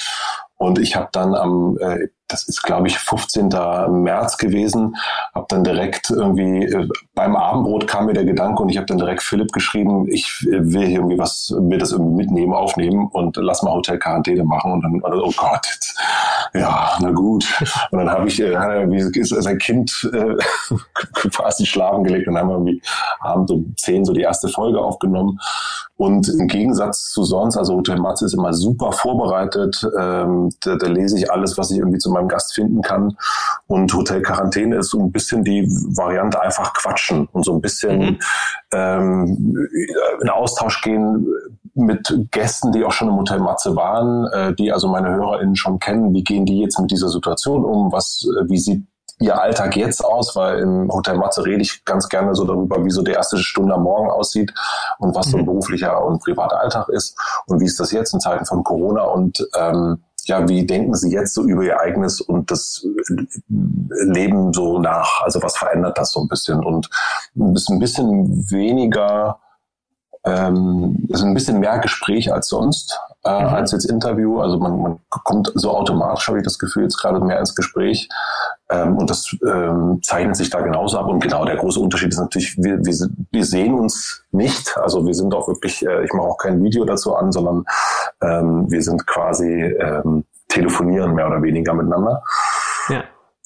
Und 0.57 0.79
ich 0.79 0.95
habe 0.95 1.09
dann 1.11 1.35
am, 1.35 1.77
äh, 1.79 2.07
das 2.27 2.47
ist 2.47 2.63
glaube 2.63 2.87
ich 2.87 2.97
15. 2.97 3.49
März 3.89 4.37
gewesen, 4.37 4.95
habe 5.33 5.45
dann 5.49 5.63
direkt 5.63 6.09
irgendwie 6.09 6.65
äh, 6.65 6.87
beim 7.13 7.35
Abendbrot 7.35 7.87
kam 7.87 8.05
mir 8.05 8.13
der 8.13 8.25
Gedanke 8.25 8.61
und 8.61 8.69
ich 8.69 8.77
habe 8.77 8.87
dann 8.87 8.97
direkt 8.97 9.21
Philipp 9.21 9.51
geschrieben, 9.51 10.07
ich 10.09 10.43
will 10.43 10.85
hier 10.85 10.97
irgendwie 10.97 11.17
was, 11.17 11.53
mir 11.59 11.77
das 11.77 11.91
irgendwie 11.91 12.15
mitnehmen, 12.15 12.53
aufnehmen 12.53 13.07
und 13.11 13.37
lass 13.37 13.61
mal 13.61 13.73
Hotel 13.73 13.99
Quarantäne 13.99 14.43
machen 14.43 14.71
und 14.71 14.81
dann, 14.81 15.01
oh 15.03 15.31
Gott, 15.35 15.67
jetzt, 15.71 15.99
ja, 16.53 16.97
na 16.99 17.11
gut. 17.11 17.45
Und 17.91 17.99
dann 17.99 18.09
habe 18.09 18.27
ich 18.27 18.39
äh, 18.39 18.53
wie 18.89 19.19
ist 19.19 19.29
sein 19.29 19.57
Kind 19.57 20.09
äh, 20.13 20.35
quasi 21.31 21.65
schlafen 21.65 22.03
gelegt 22.03 22.27
und 22.27 22.37
haben 22.37 22.49
irgendwie 22.49 22.81
abends 23.19 23.51
um 23.51 23.73
zehn 23.77 24.05
so 24.05 24.13
die 24.13 24.21
erste 24.21 24.47
Folge 24.47 24.79
aufgenommen 24.79 25.39
und 25.95 26.27
im 26.27 26.47
Gegensatz 26.47 27.11
zu 27.11 27.23
sonst, 27.23 27.55
also 27.55 27.75
Hotel 27.75 27.97
Matze 27.97 28.25
ist 28.25 28.33
immer 28.33 28.51
super 28.53 28.91
vorbereitet. 28.91 29.87
Ähm, 29.97 30.49
da, 30.61 30.75
da 30.75 30.87
lese 30.87 31.17
ich 31.17 31.31
alles, 31.31 31.57
was 31.57 31.71
ich 31.71 31.77
irgendwie 31.77 31.99
zu 31.99 32.11
meinem 32.11 32.22
Gast 32.27 32.53
finden 32.53 32.81
kann. 32.81 33.17
Und 33.67 33.93
Hotel 33.93 34.21
Quarantäne 34.21 34.77
ist 34.77 34.89
so 34.89 34.99
ein 34.99 35.11
bisschen 35.11 35.43
die 35.43 35.67
Variante 35.95 36.41
einfach 36.41 36.73
quatschen 36.73 37.27
und 37.31 37.45
so 37.45 37.53
ein 37.53 37.61
bisschen 37.61 37.99
mhm. 37.99 38.19
ähm, 38.71 39.67
in 40.21 40.29
Austausch 40.29 40.81
gehen 40.81 41.27
mit 41.75 42.13
Gästen, 42.31 42.71
die 42.71 42.83
auch 42.85 42.91
schon 42.91 43.09
im 43.09 43.17
Hotel 43.17 43.39
Matze 43.39 43.75
waren, 43.75 44.27
äh, 44.27 44.53
die 44.53 44.71
also 44.71 44.87
meine 44.87 45.09
HörerInnen 45.09 45.55
schon 45.55 45.79
kennen. 45.79 46.13
Wie 46.13 46.23
gehen 46.23 46.45
die 46.45 46.59
jetzt 46.59 46.79
mit 46.79 46.91
dieser 46.91 47.09
Situation 47.09 47.65
um? 47.65 47.91
Was, 47.91 48.25
äh, 48.25 48.49
wie 48.49 48.59
sieht 48.59 48.83
ihr 49.19 49.39
Alltag 49.39 49.75
jetzt 49.75 50.03
aus, 50.03 50.35
weil 50.35 50.59
im 50.59 50.89
Hotel 50.91 51.17
Matze 51.17 51.45
rede 51.45 51.61
ich 51.61 51.85
ganz 51.85 52.09
gerne 52.09 52.35
so 52.35 52.45
darüber, 52.45 52.83
wie 52.83 52.91
so 52.91 53.01
die 53.01 53.11
erste 53.11 53.37
Stunde 53.37 53.73
am 53.73 53.83
Morgen 53.83 54.09
aussieht 54.09 54.53
und 54.99 55.15
was 55.15 55.27
so 55.27 55.37
ein 55.37 55.41
mhm. 55.41 55.47
beruflicher 55.47 56.03
und 56.03 56.21
privater 56.21 56.59
Alltag 56.59 56.89
ist 56.89 57.17
und 57.47 57.59
wie 57.59 57.65
ist 57.65 57.79
das 57.79 57.91
jetzt 57.91 58.13
in 58.13 58.19
Zeiten 58.19 58.45
von 58.45 58.63
Corona 58.63 59.03
und 59.03 59.47
ähm, 59.57 60.03
ja, 60.27 60.47
wie 60.47 60.65
denken 60.65 60.93
Sie 60.95 61.11
jetzt 61.11 61.33
so 61.33 61.43
über 61.43 61.63
Ihr 61.63 61.79
eigenes 61.79 62.21
und 62.21 62.49
das 62.51 62.85
Leben 63.47 64.53
so 64.53 64.79
nach? 64.79 65.21
Also 65.21 65.41
was 65.41 65.57
verändert 65.57 65.97
das 65.97 66.11
so 66.11 66.21
ein 66.21 66.27
bisschen? 66.27 66.63
Und 66.63 66.89
ist 67.55 67.69
ein 67.69 67.79
bisschen 67.79 68.49
weniger, 68.49 69.39
ähm, 70.25 71.05
ist 71.09 71.21
ein 71.21 71.33
bisschen 71.33 71.59
mehr 71.59 71.79
Gespräch 71.79 72.31
als 72.31 72.47
sonst, 72.47 72.97
äh, 73.25 73.41
mhm. 73.41 73.47
als 73.47 73.71
jetzt 73.71 73.85
Interview. 73.85 74.39
Also 74.39 74.57
man, 74.57 74.81
man 74.81 74.99
kommt 75.09 75.51
so 75.55 75.71
automatisch, 75.75 76.27
habe 76.27 76.37
ich 76.37 76.43
das 76.43 76.59
Gefühl, 76.59 76.83
jetzt 76.83 76.97
gerade 76.97 77.19
mehr 77.19 77.39
ins 77.39 77.55
Gespräch. 77.55 78.07
Ähm, 78.69 78.97
und 78.97 79.09
das 79.09 79.35
ähm, 79.45 79.99
zeichnet 80.01 80.35
sich 80.35 80.49
da 80.49 80.61
genauso 80.61 80.97
ab. 80.97 81.07
Und 81.07 81.21
genau 81.21 81.43
der 81.43 81.57
große 81.57 81.79
Unterschied 81.79 82.09
ist 82.09 82.19
natürlich, 82.19 82.57
wir, 82.57 82.77
wir, 82.85 83.09
wir 83.31 83.45
sehen 83.45 83.73
uns 83.73 84.23
nicht. 84.31 84.77
Also 84.77 85.05
wir 85.05 85.13
sind 85.13 85.33
auch 85.33 85.47
wirklich, 85.47 85.85
äh, 85.85 86.05
ich 86.05 86.13
mache 86.13 86.27
auch 86.27 86.37
kein 86.37 86.63
Video 86.63 86.85
dazu 86.85 87.15
an, 87.15 87.31
sondern 87.31 87.65
ähm, 88.21 88.71
wir 88.71 88.81
sind 88.81 89.05
quasi 89.05 89.51
ähm, 89.51 90.23
telefonieren 90.47 91.13
mehr 91.13 91.27
oder 91.27 91.41
weniger 91.41 91.73
miteinander. 91.73 92.23
Ja. 92.89 93.03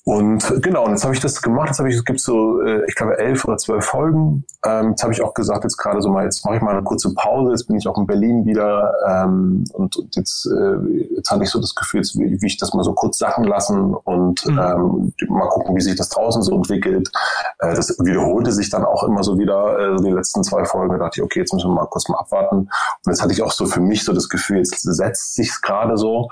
Und 0.07 0.61
genau, 0.61 0.85
und 0.85 0.91
jetzt 0.91 1.03
habe 1.03 1.13
ich 1.13 1.19
das 1.19 1.41
gemacht. 1.41 1.67
Jetzt 1.67 1.79
habe 1.79 1.89
ich, 1.89 1.95
es 1.95 2.05
gibt 2.05 2.21
so, 2.21 2.61
äh, 2.61 2.81
ich 2.87 2.95
glaube, 2.95 3.17
elf 3.17 3.43
oder 3.43 3.57
zwölf 3.57 3.83
Folgen. 3.83 4.45
Ähm, 4.65 4.91
jetzt 4.91 5.03
habe 5.03 5.11
ich 5.11 5.21
auch 5.21 5.33
gesagt, 5.33 5.65
jetzt 5.65 5.75
gerade 5.75 6.01
so 6.01 6.09
mal, 6.09 6.23
jetzt 6.23 6.45
mache 6.45 6.55
ich 6.55 6.61
mal 6.61 6.71
eine 6.71 6.83
kurze 6.83 7.13
Pause. 7.13 7.51
Jetzt 7.51 7.65
bin 7.67 7.75
ich 7.75 7.89
auch 7.89 7.97
in 7.97 8.07
Berlin 8.07 8.45
wieder 8.45 8.93
ähm, 9.05 9.65
und, 9.73 9.97
und 9.97 10.15
jetzt, 10.15 10.45
äh, 10.45 10.77
jetzt 11.13 11.29
hatte 11.29 11.43
ich 11.43 11.49
so 11.49 11.59
das 11.59 11.75
Gefühl, 11.75 11.99
jetzt 11.99 12.17
will, 12.17 12.39
ich 12.41 12.55
das 12.55 12.73
mal 12.73 12.85
so 12.85 12.93
kurz 12.93 13.17
sachen 13.17 13.43
lassen 13.43 13.93
und 13.95 14.45
mhm. 14.45 14.57
ähm, 14.57 15.13
mal 15.27 15.49
gucken, 15.49 15.75
wie 15.75 15.81
sich 15.81 15.97
das 15.97 16.07
draußen 16.07 16.41
so 16.41 16.55
entwickelt. 16.55 17.11
Äh, 17.59 17.75
das 17.75 17.89
wiederholte 17.99 18.53
sich 18.53 18.69
dann 18.69 18.85
auch 18.85 19.03
immer 19.03 19.25
so 19.25 19.37
wieder 19.37 19.77
äh, 19.77 20.01
die 20.01 20.11
letzten 20.11 20.41
zwei 20.41 20.63
Folgen. 20.63 20.93
Da 20.93 20.99
dachte 20.99 21.19
ich, 21.19 21.23
okay, 21.25 21.39
jetzt 21.39 21.53
müssen 21.53 21.69
wir 21.69 21.75
mal 21.75 21.85
kurz 21.87 22.07
mal 22.07 22.19
abwarten. 22.19 22.59
Und 22.59 22.69
jetzt 23.07 23.21
hatte 23.21 23.33
ich 23.33 23.43
auch 23.43 23.51
so 23.51 23.65
für 23.65 23.81
mich 23.81 24.05
so 24.05 24.13
das 24.13 24.29
Gefühl, 24.29 24.59
jetzt 24.59 24.79
setzt 24.83 25.35
sich's 25.35 25.61
gerade 25.61 25.97
so. 25.97 26.29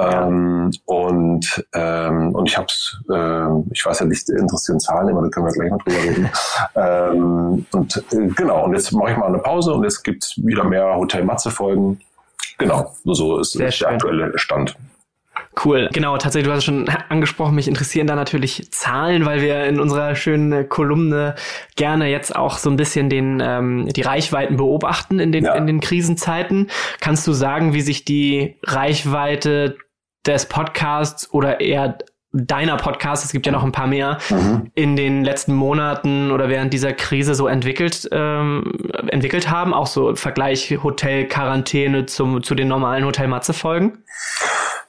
Ähm, 0.00 0.70
und, 0.86 1.64
ähm, 1.74 2.34
und 2.34 2.48
ich 2.48 2.56
habe 2.56 2.66
es, 2.68 2.98
äh, 3.12 3.72
ich 3.72 3.84
weiß 3.84 4.00
ja 4.00 4.06
nicht, 4.06 4.28
interessieren 4.28 4.80
Zahlen 4.80 5.08
immer, 5.08 5.22
da 5.22 5.28
können 5.28 5.46
wir 5.46 5.52
gleich 5.52 5.70
mal 5.70 5.78
drüber 5.78 6.02
reden. 6.02 6.30
ähm, 6.76 7.66
und 7.72 7.96
äh, 8.12 8.26
genau, 8.34 8.64
und 8.64 8.74
jetzt 8.74 8.92
mache 8.92 9.12
ich 9.12 9.16
mal 9.18 9.26
eine 9.26 9.38
Pause 9.38 9.74
und 9.74 9.84
es 9.84 10.02
gibt 10.02 10.34
wieder 10.36 10.64
mehr 10.64 10.94
Hotel 10.96 11.24
Matze-Folgen. 11.24 12.00
Genau, 12.58 12.94
so 13.04 13.38
ist 13.38 13.52
Sehr 13.52 13.66
der 13.66 13.72
schön. 13.72 13.88
aktuelle 13.88 14.38
Stand. 14.38 14.76
Cool. 15.64 15.88
Genau, 15.92 16.16
tatsächlich, 16.16 16.46
du 16.46 16.52
hast 16.52 16.58
es 16.58 16.64
schon 16.64 16.88
angesprochen, 17.08 17.54
mich 17.54 17.66
interessieren 17.68 18.06
da 18.06 18.14
natürlich 18.14 18.70
Zahlen, 18.70 19.26
weil 19.26 19.42
wir 19.42 19.64
in 19.64 19.80
unserer 19.80 20.14
schönen 20.14 20.68
Kolumne 20.68 21.34
gerne 21.76 22.08
jetzt 22.08 22.34
auch 22.34 22.56
so 22.58 22.70
ein 22.70 22.76
bisschen 22.76 23.10
den, 23.10 23.40
ähm, 23.42 23.88
die 23.88 24.02
Reichweiten 24.02 24.56
beobachten 24.56 25.18
in 25.18 25.32
den, 25.32 25.44
ja. 25.44 25.54
in 25.54 25.66
den 25.66 25.80
Krisenzeiten. 25.80 26.70
Kannst 27.00 27.26
du 27.26 27.32
sagen, 27.32 27.74
wie 27.74 27.80
sich 27.80 28.04
die 28.04 28.58
Reichweite 28.64 29.76
des 30.26 30.46
Podcasts 30.46 31.32
oder 31.32 31.60
eher 31.60 31.98
deiner 32.32 32.76
Podcasts, 32.76 33.24
es 33.24 33.32
gibt 33.32 33.46
ja 33.46 33.52
noch 33.52 33.64
ein 33.64 33.72
paar 33.72 33.88
mehr, 33.88 34.18
mhm. 34.30 34.70
in 34.74 34.94
den 34.94 35.24
letzten 35.24 35.52
Monaten 35.52 36.30
oder 36.30 36.48
während 36.48 36.72
dieser 36.72 36.92
Krise 36.92 37.34
so 37.34 37.48
entwickelt, 37.48 38.08
ähm, 38.12 38.72
entwickelt 39.08 39.50
haben? 39.50 39.74
Auch 39.74 39.88
so 39.88 40.14
Vergleich 40.14 40.78
Hotel 40.82 41.26
Quarantäne 41.26 42.06
zum, 42.06 42.42
zu 42.42 42.54
den 42.54 42.68
normalen 42.68 43.04
Hotel 43.04 43.26
Matze 43.26 43.52
Folgen? 43.52 44.04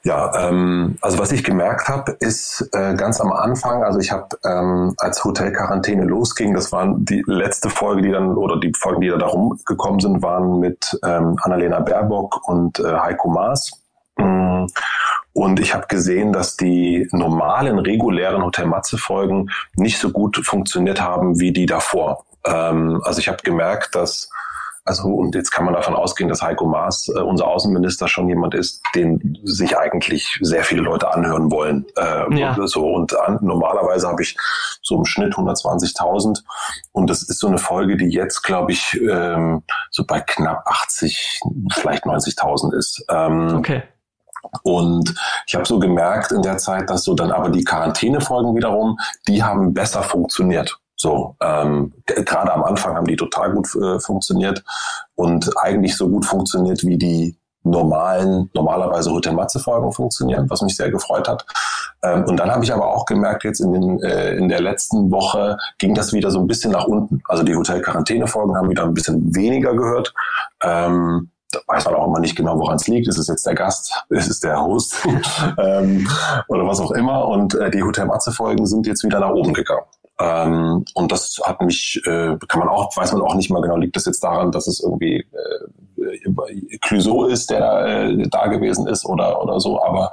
Ja, 0.04 0.48
ähm, 0.48 0.96
also 1.00 1.18
was 1.18 1.30
ich 1.30 1.44
gemerkt 1.44 1.88
habe, 1.88 2.16
ist 2.18 2.68
äh, 2.72 2.94
ganz 2.94 3.20
am 3.20 3.32
Anfang, 3.32 3.84
also 3.84 4.00
ich 4.00 4.10
habe 4.10 4.28
ähm, 4.44 4.94
als 4.98 5.24
Hotel 5.24 5.52
Quarantäne 5.52 6.04
losging, 6.04 6.54
das 6.54 6.72
waren 6.72 7.04
die 7.04 7.22
letzte 7.26 7.70
Folge, 7.70 8.02
die 8.02 8.10
dann 8.10 8.36
oder 8.36 8.58
die 8.58 8.72
Folgen, 8.76 9.00
die 9.00 9.08
da 9.08 9.16
darum 9.16 9.60
gekommen 9.64 10.00
sind, 10.00 10.20
waren 10.22 10.58
mit 10.58 10.98
ähm, 11.04 11.36
Annalena 11.42 11.78
Baerbock 11.80 12.48
und 12.48 12.80
äh, 12.80 12.98
Heiko 12.98 13.28
Maas. 13.28 13.70
Mhm. 14.18 14.66
Und 15.32 15.60
ich 15.60 15.74
habe 15.74 15.86
gesehen, 15.86 16.32
dass 16.32 16.56
die 16.56 17.08
normalen, 17.12 17.78
regulären 17.78 18.42
Hotel 18.42 18.66
Matze-Folgen 18.66 19.50
nicht 19.76 19.98
so 19.98 20.10
gut 20.10 20.36
funktioniert 20.44 21.00
haben 21.00 21.40
wie 21.40 21.52
die 21.52 21.66
davor. 21.66 22.24
Ähm, 22.44 23.00
also 23.04 23.18
ich 23.18 23.28
habe 23.28 23.38
gemerkt, 23.42 23.94
dass 23.94 24.28
also 24.84 25.08
und 25.08 25.34
jetzt 25.34 25.50
kann 25.50 25.64
man 25.64 25.74
davon 25.74 25.94
ausgehen, 25.94 26.28
dass 26.28 26.42
Heiko 26.42 26.66
Maas, 26.66 27.08
äh, 27.08 27.20
unser 27.20 27.46
Außenminister, 27.46 28.08
schon 28.08 28.28
jemand 28.28 28.54
ist, 28.54 28.82
den 28.94 29.38
sich 29.44 29.78
eigentlich 29.78 30.38
sehr 30.40 30.64
viele 30.64 30.82
Leute 30.82 31.12
anhören 31.12 31.52
wollen. 31.52 31.86
Äh, 31.96 32.38
ja. 32.38 32.54
und 32.54 32.68
so 32.68 32.92
und 32.92 33.16
an, 33.16 33.38
normalerweise 33.42 34.08
habe 34.08 34.22
ich 34.22 34.36
so 34.82 34.96
im 34.96 35.04
Schnitt 35.04 35.34
120.000 35.34 36.42
und 36.90 37.08
das 37.08 37.22
ist 37.22 37.38
so 37.38 37.46
eine 37.46 37.58
Folge, 37.58 37.96
die 37.96 38.08
jetzt 38.08 38.42
glaube 38.42 38.72
ich 38.72 39.00
ähm, 39.00 39.62
so 39.90 40.04
bei 40.04 40.20
knapp 40.20 40.66
80, 40.66 41.40
vielleicht 41.72 42.04
90.000 42.04 42.76
ist. 42.76 43.04
Ähm, 43.08 43.54
okay. 43.56 43.82
Und 44.62 45.14
ich 45.46 45.54
habe 45.54 45.66
so 45.66 45.78
gemerkt 45.78 46.32
in 46.32 46.42
der 46.42 46.58
Zeit, 46.58 46.90
dass 46.90 47.04
so 47.04 47.14
dann 47.14 47.32
aber 47.32 47.48
die 47.48 47.64
Quarantänefolgen 47.64 48.54
wiederum, 48.54 48.98
die 49.26 49.42
haben 49.42 49.72
besser 49.72 50.02
funktioniert. 50.02 50.78
So, 50.96 51.34
ähm, 51.40 51.92
gerade 52.06 52.52
am 52.52 52.62
Anfang 52.62 52.94
haben 52.94 53.06
die 53.06 53.16
total 53.16 53.52
gut 53.52 53.74
äh, 53.74 53.98
funktioniert 53.98 54.62
und 55.16 55.50
eigentlich 55.56 55.96
so 55.96 56.08
gut 56.08 56.24
funktioniert, 56.24 56.84
wie 56.84 56.96
die 56.96 57.36
normalen, 57.64 58.50
normalerweise 58.54 59.10
Hotel 59.10 59.32
Matze 59.32 59.58
Folgen 59.58 59.92
funktionieren, 59.92 60.48
was 60.50 60.62
mich 60.62 60.76
sehr 60.76 60.90
gefreut 60.90 61.28
hat. 61.28 61.44
Ähm, 62.02 62.24
und 62.24 62.36
dann 62.36 62.50
habe 62.50 62.64
ich 62.64 62.72
aber 62.72 62.88
auch 62.88 63.04
gemerkt, 63.06 63.44
jetzt 63.44 63.60
in, 63.60 63.72
den, 63.72 64.02
äh, 64.02 64.34
in 64.34 64.48
der 64.48 64.60
letzten 64.60 65.10
Woche 65.10 65.56
ging 65.78 65.94
das 65.94 66.12
wieder 66.12 66.30
so 66.30 66.40
ein 66.40 66.46
bisschen 66.46 66.72
nach 66.72 66.84
unten. 66.84 67.22
Also 67.26 67.42
die 67.42 67.54
Hotel 67.54 67.80
Quarantäne 67.80 68.26
Folgen 68.26 68.56
haben 68.56 68.70
wieder 68.70 68.84
ein 68.84 68.94
bisschen 68.94 69.34
weniger 69.34 69.74
gehört. 69.74 70.12
Ähm, 70.62 71.30
da 71.52 71.60
weiß 71.66 71.84
man 71.84 71.94
auch 71.94 72.06
immer 72.06 72.20
nicht 72.20 72.34
genau, 72.34 72.58
woran 72.58 72.76
es 72.76 72.88
liegt. 72.88 73.08
Ist 73.08 73.18
es 73.18 73.28
jetzt 73.28 73.46
der 73.46 73.54
Gast? 73.54 73.94
Ist 74.08 74.28
es 74.28 74.40
der 74.40 74.60
Host? 74.60 74.96
ähm, 75.58 76.08
oder 76.48 76.66
was 76.66 76.80
auch 76.80 76.90
immer. 76.92 77.28
Und 77.28 77.54
äh, 77.54 77.70
die 77.70 77.82
Hotel 77.82 78.06
Matze-Folgen 78.06 78.66
sind 78.66 78.86
jetzt 78.86 79.04
wieder 79.04 79.20
nach 79.20 79.30
oben 79.30 79.52
gegangen. 79.52 79.84
Ähm, 80.18 80.84
und 80.94 81.12
das 81.12 81.40
hat 81.44 81.60
mich, 81.62 82.00
äh, 82.06 82.36
kann 82.48 82.60
man 82.60 82.68
auch, 82.68 82.96
weiß 82.96 83.12
man 83.12 83.22
auch 83.22 83.34
nicht 83.34 83.50
mal 83.50 83.62
genau, 83.62 83.76
liegt 83.76 83.96
das 83.96 84.06
jetzt 84.06 84.22
daran, 84.22 84.52
dass 84.52 84.66
es 84.66 84.80
irgendwie 84.80 85.18
äh, 85.18 85.66
Clouseau 86.80 87.26
ist, 87.26 87.50
der 87.50 87.86
äh, 87.86 88.28
da 88.28 88.46
gewesen 88.46 88.86
ist 88.86 89.04
oder, 89.04 89.42
oder 89.42 89.60
so. 89.60 89.82
Aber 89.82 90.10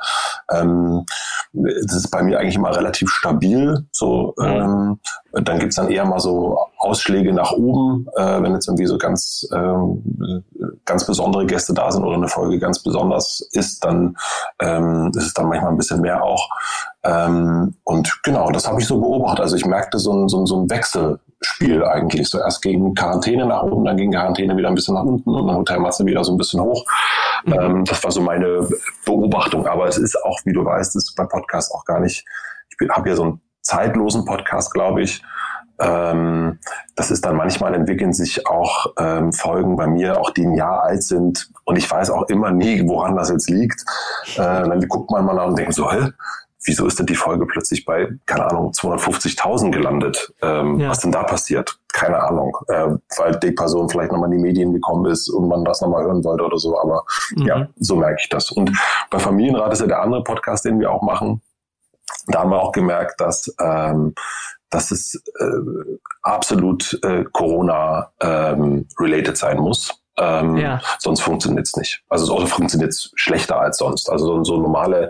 ähm, 0.51 1.05
das 1.53 1.95
ist 1.95 2.09
bei 2.09 2.21
mir 2.23 2.39
eigentlich 2.39 2.55
immer 2.55 2.75
relativ 2.75 3.09
stabil. 3.09 3.85
So, 3.91 4.33
ähm, 4.41 4.99
dann 5.33 5.59
gibt's 5.59 5.75
dann 5.75 5.89
eher 5.89 6.05
mal 6.05 6.19
so 6.19 6.57
Ausschläge 6.77 7.33
nach 7.33 7.51
oben, 7.51 8.07
äh, 8.15 8.41
wenn 8.41 8.53
jetzt 8.53 8.67
irgendwie 8.67 8.85
so 8.85 8.97
ganz, 8.97 9.47
ähm, 9.53 10.43
ganz 10.85 11.05
besondere 11.05 11.45
Gäste 11.45 11.73
da 11.73 11.91
sind 11.91 12.03
oder 12.03 12.15
eine 12.15 12.27
Folge 12.27 12.59
ganz 12.59 12.79
besonders 12.79 13.41
ist, 13.51 13.83
dann 13.83 14.17
ähm, 14.59 15.11
ist 15.15 15.25
es 15.25 15.33
dann 15.33 15.49
manchmal 15.49 15.71
ein 15.71 15.77
bisschen 15.77 16.01
mehr 16.01 16.23
auch. 16.23 16.49
Ähm, 17.03 17.75
und 17.83 18.19
genau, 18.23 18.49
das 18.51 18.67
habe 18.67 18.81
ich 18.81 18.87
so 18.87 18.99
beobachtet. 18.99 19.41
Also 19.41 19.55
ich 19.55 19.65
merkte 19.65 19.99
so 19.99 20.13
ein, 20.13 20.29
so 20.29 20.41
ein, 20.41 20.45
so 20.45 20.61
ein 20.61 20.67
Wechselspiel 21.39 21.83
eigentlich. 21.83 22.29
So 22.29 22.39
erst 22.39 22.61
gegen 22.61 22.93
Quarantäne 22.93 23.45
nach 23.45 23.63
oben, 23.63 23.85
dann 23.85 23.97
gegen 23.97 24.11
Quarantäne 24.11 24.55
wieder 24.57 24.69
ein 24.69 24.75
bisschen 24.75 24.95
nach 24.95 25.03
unten 25.03 25.29
und 25.29 25.47
dann 25.47 25.57
Hotelmasse 25.57 26.05
wieder 26.05 26.23
so 26.23 26.33
ein 26.33 26.37
bisschen 26.37 26.61
hoch. 26.61 26.85
Mhm. 27.45 27.53
Ähm, 27.53 27.85
das 27.85 28.03
war 28.03 28.11
so 28.11 28.21
meine 28.21 28.67
Beobachtung. 29.05 29.67
Aber 29.67 29.87
es 29.87 29.97
ist 29.97 30.15
auch, 30.23 30.39
wie 30.45 30.53
du 30.53 30.65
weißt, 30.65 30.95
ist 30.95 31.15
bei 31.15 31.25
Podcasts 31.25 31.73
auch 31.73 31.85
gar 31.85 31.99
nicht, 31.99 32.25
ich 32.69 32.89
habe 32.89 33.09
ja 33.09 33.15
so 33.15 33.23
einen 33.23 33.41
zeitlosen 33.61 34.25
Podcast, 34.25 34.73
glaube 34.73 35.01
ich. 35.01 35.21
Ähm, 35.81 36.59
das 36.95 37.09
ist 37.09 37.25
dann 37.25 37.37
manchmal 37.37 37.73
entwickeln 37.73 38.11
sich 38.11 38.45
auch 38.47 38.87
ähm, 38.99 39.31
Folgen 39.31 39.77
bei 39.77 39.87
mir, 39.87 40.19
auch 40.19 40.31
die 40.31 40.45
ein 40.45 40.55
Jahr 40.55 40.83
alt 40.83 41.03
sind. 41.03 41.49
Und 41.63 41.77
ich 41.77 41.89
weiß 41.89 42.09
auch 42.09 42.23
immer 42.23 42.51
nie, 42.51 42.85
woran 42.85 43.15
das 43.15 43.29
jetzt 43.29 43.49
liegt. 43.49 43.85
Äh, 44.35 44.37
dann 44.37 44.85
guckt 44.89 45.09
man 45.09 45.23
mal 45.23 45.35
nach 45.35 45.47
und 45.47 45.57
denkt 45.57 45.73
so, 45.73 45.89
hä? 45.89 46.11
Wieso 46.65 46.85
ist 46.87 46.99
denn 46.99 47.05
die 47.05 47.15
Folge 47.15 47.45
plötzlich 47.45 47.85
bei, 47.85 48.09
keine 48.25 48.49
Ahnung, 48.49 48.71
250.000 48.71 49.71
gelandet? 49.71 50.33
Ähm, 50.41 50.79
ja. 50.79 50.89
Was 50.89 50.99
denn 50.99 51.11
da 51.11 51.23
passiert? 51.23 51.79
Keine 51.93 52.21
Ahnung. 52.21 52.57
Äh, 52.67 52.89
weil 53.17 53.39
die 53.39 53.51
Person 53.51 53.89
vielleicht 53.89 54.11
nochmal 54.11 54.31
in 54.31 54.37
die 54.37 54.43
Medien 54.43 54.73
gekommen 54.73 55.05
ist 55.05 55.29
und 55.29 55.47
man 55.47 55.63
das 55.63 55.81
nochmal 55.81 56.03
hören 56.03 56.23
wollte 56.23 56.43
oder 56.43 56.57
so. 56.57 56.79
Aber 56.79 57.03
mhm. 57.35 57.45
ja, 57.45 57.67
so 57.77 57.95
merke 57.95 58.17
ich 58.19 58.29
das. 58.29 58.51
Und 58.51 58.71
bei 59.09 59.19
Familienrat 59.19 59.71
ist 59.71 59.79
ja 59.79 59.87
der 59.87 60.01
andere 60.01 60.23
Podcast, 60.23 60.65
den 60.65 60.79
wir 60.79 60.91
auch 60.91 61.01
machen 61.01 61.41
da 62.27 62.39
haben 62.39 62.51
wir 62.51 62.61
auch 62.61 62.71
gemerkt, 62.71 63.19
dass, 63.19 63.53
ähm, 63.59 64.13
dass 64.69 64.91
es 64.91 65.21
äh, 65.39 65.97
absolut 66.21 66.99
äh, 67.03 67.25
Corona-related 67.31 69.29
ähm, 69.29 69.35
sein 69.35 69.57
muss. 69.57 69.98
Ähm, 70.19 70.57
ja. 70.57 70.81
Sonst 70.99 71.21
funktioniert 71.21 71.65
es 71.65 71.75
nicht. 71.75 72.03
Also, 72.09 72.33
also 72.35 72.47
funktioniert 72.47 72.91
es 72.91 73.11
schlechter 73.15 73.59
als 73.59 73.77
sonst. 73.77 74.09
Also 74.09 74.25
so, 74.25 74.43
so 74.43 74.57
normale 74.57 75.09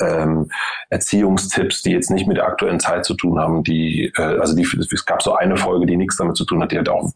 ähm, 0.00 0.50
Erziehungstipps, 0.90 1.82
die 1.82 1.92
jetzt 1.92 2.10
nicht 2.10 2.26
mit 2.26 2.36
der 2.36 2.46
aktuellen 2.46 2.80
Zeit 2.80 3.04
zu 3.04 3.14
tun 3.14 3.38
haben, 3.38 3.62
die, 3.62 4.12
äh, 4.16 4.38
also 4.40 4.56
die, 4.56 4.62
es 4.62 5.06
gab 5.06 5.22
so 5.22 5.34
eine 5.34 5.56
Folge, 5.56 5.86
die 5.86 5.96
nichts 5.96 6.16
damit 6.16 6.36
zu 6.36 6.44
tun 6.44 6.62
hat, 6.62 6.72
die 6.72 6.78
hat 6.78 6.88
auch, 6.88 7.10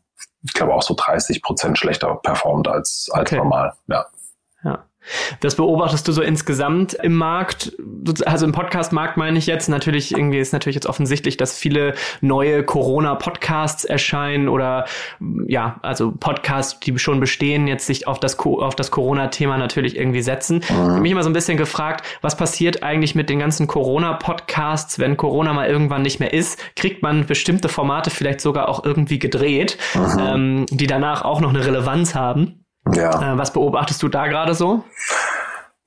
ich 0.44 0.52
glaube, 0.52 0.75
auch 0.75 0.82
so 0.82 0.94
30 0.96 1.42
Prozent 1.42 1.78
schlechter 1.78 2.14
performt 2.22 2.68
als, 2.68 3.08
als 3.12 3.30
okay. 3.30 3.38
normal. 3.38 3.72
Ja. 3.88 4.06
Ja. 4.64 4.84
Das 5.40 5.56
beobachtest 5.56 6.06
du 6.06 6.12
so 6.12 6.23
insgesamt 6.23 6.94
im 6.94 7.16
Markt, 7.16 7.73
also 8.25 8.47
im 8.47 8.52
Podcast-Markt 8.52 9.16
meine 9.16 9.38
ich 9.38 9.47
jetzt. 9.47 9.68
Natürlich, 9.68 10.12
irgendwie 10.12 10.38
ist 10.38 10.52
natürlich 10.52 10.76
jetzt 10.76 10.87
offensichtlich, 10.87 11.37
dass 11.37 11.59
viele 11.59 11.94
neue 12.21 12.62
Corona-Podcasts 12.62 13.85
erscheinen 13.85 14.49
oder 14.49 14.87
ja, 15.47 15.80
also 15.82 16.12
Podcasts, 16.12 16.78
die 16.80 16.99
schon 16.99 17.21
bestehen, 17.21 17.66
jetzt 17.66 17.87
sich 17.87 18.06
auf 18.06 18.21
das, 18.21 18.38
auf 18.38 18.76
das 18.76 18.90
Corona-Thema 18.90 19.59
natürlich 19.59 19.97
irgendwie 19.97 20.23
setzen. 20.23 20.56
Mhm. 20.56 20.62
Ich 20.62 20.71
habe 20.71 21.00
mich 21.00 21.12
immer 21.12 21.23
so 21.23 21.30
ein 21.30 21.35
bisschen 21.35 21.56
gefragt, 21.56 22.06
was 22.21 22.37
passiert 22.37 22.82
eigentlich 22.82 23.14
mit 23.14 23.28
den 23.28 23.38
ganzen 23.38 23.66
Corona-Podcasts, 23.66 24.99
wenn 24.99 25.16
Corona 25.16 25.52
mal 25.52 25.68
irgendwann 25.68 26.02
nicht 26.02 26.21
mehr 26.21 26.32
ist? 26.32 26.61
Kriegt 26.76 27.02
man 27.02 27.26
bestimmte 27.26 27.68
Formate 27.68 28.11
vielleicht 28.11 28.40
sogar 28.40 28.68
auch 28.68 28.85
irgendwie 28.85 29.18
gedreht, 29.18 29.78
mhm. 29.94 30.18
ähm, 30.21 30.66
die 30.71 30.87
danach 30.87 31.23
auch 31.23 31.40
noch 31.40 31.50
eine 31.50 31.64
Relevanz 31.64 32.14
haben? 32.14 32.62
Ja. 32.95 33.35
Äh, 33.35 33.39
was 33.39 33.53
beobachtest 33.53 34.03
du 34.03 34.09
da 34.09 34.27
gerade 34.27 34.55
so? 34.55 34.85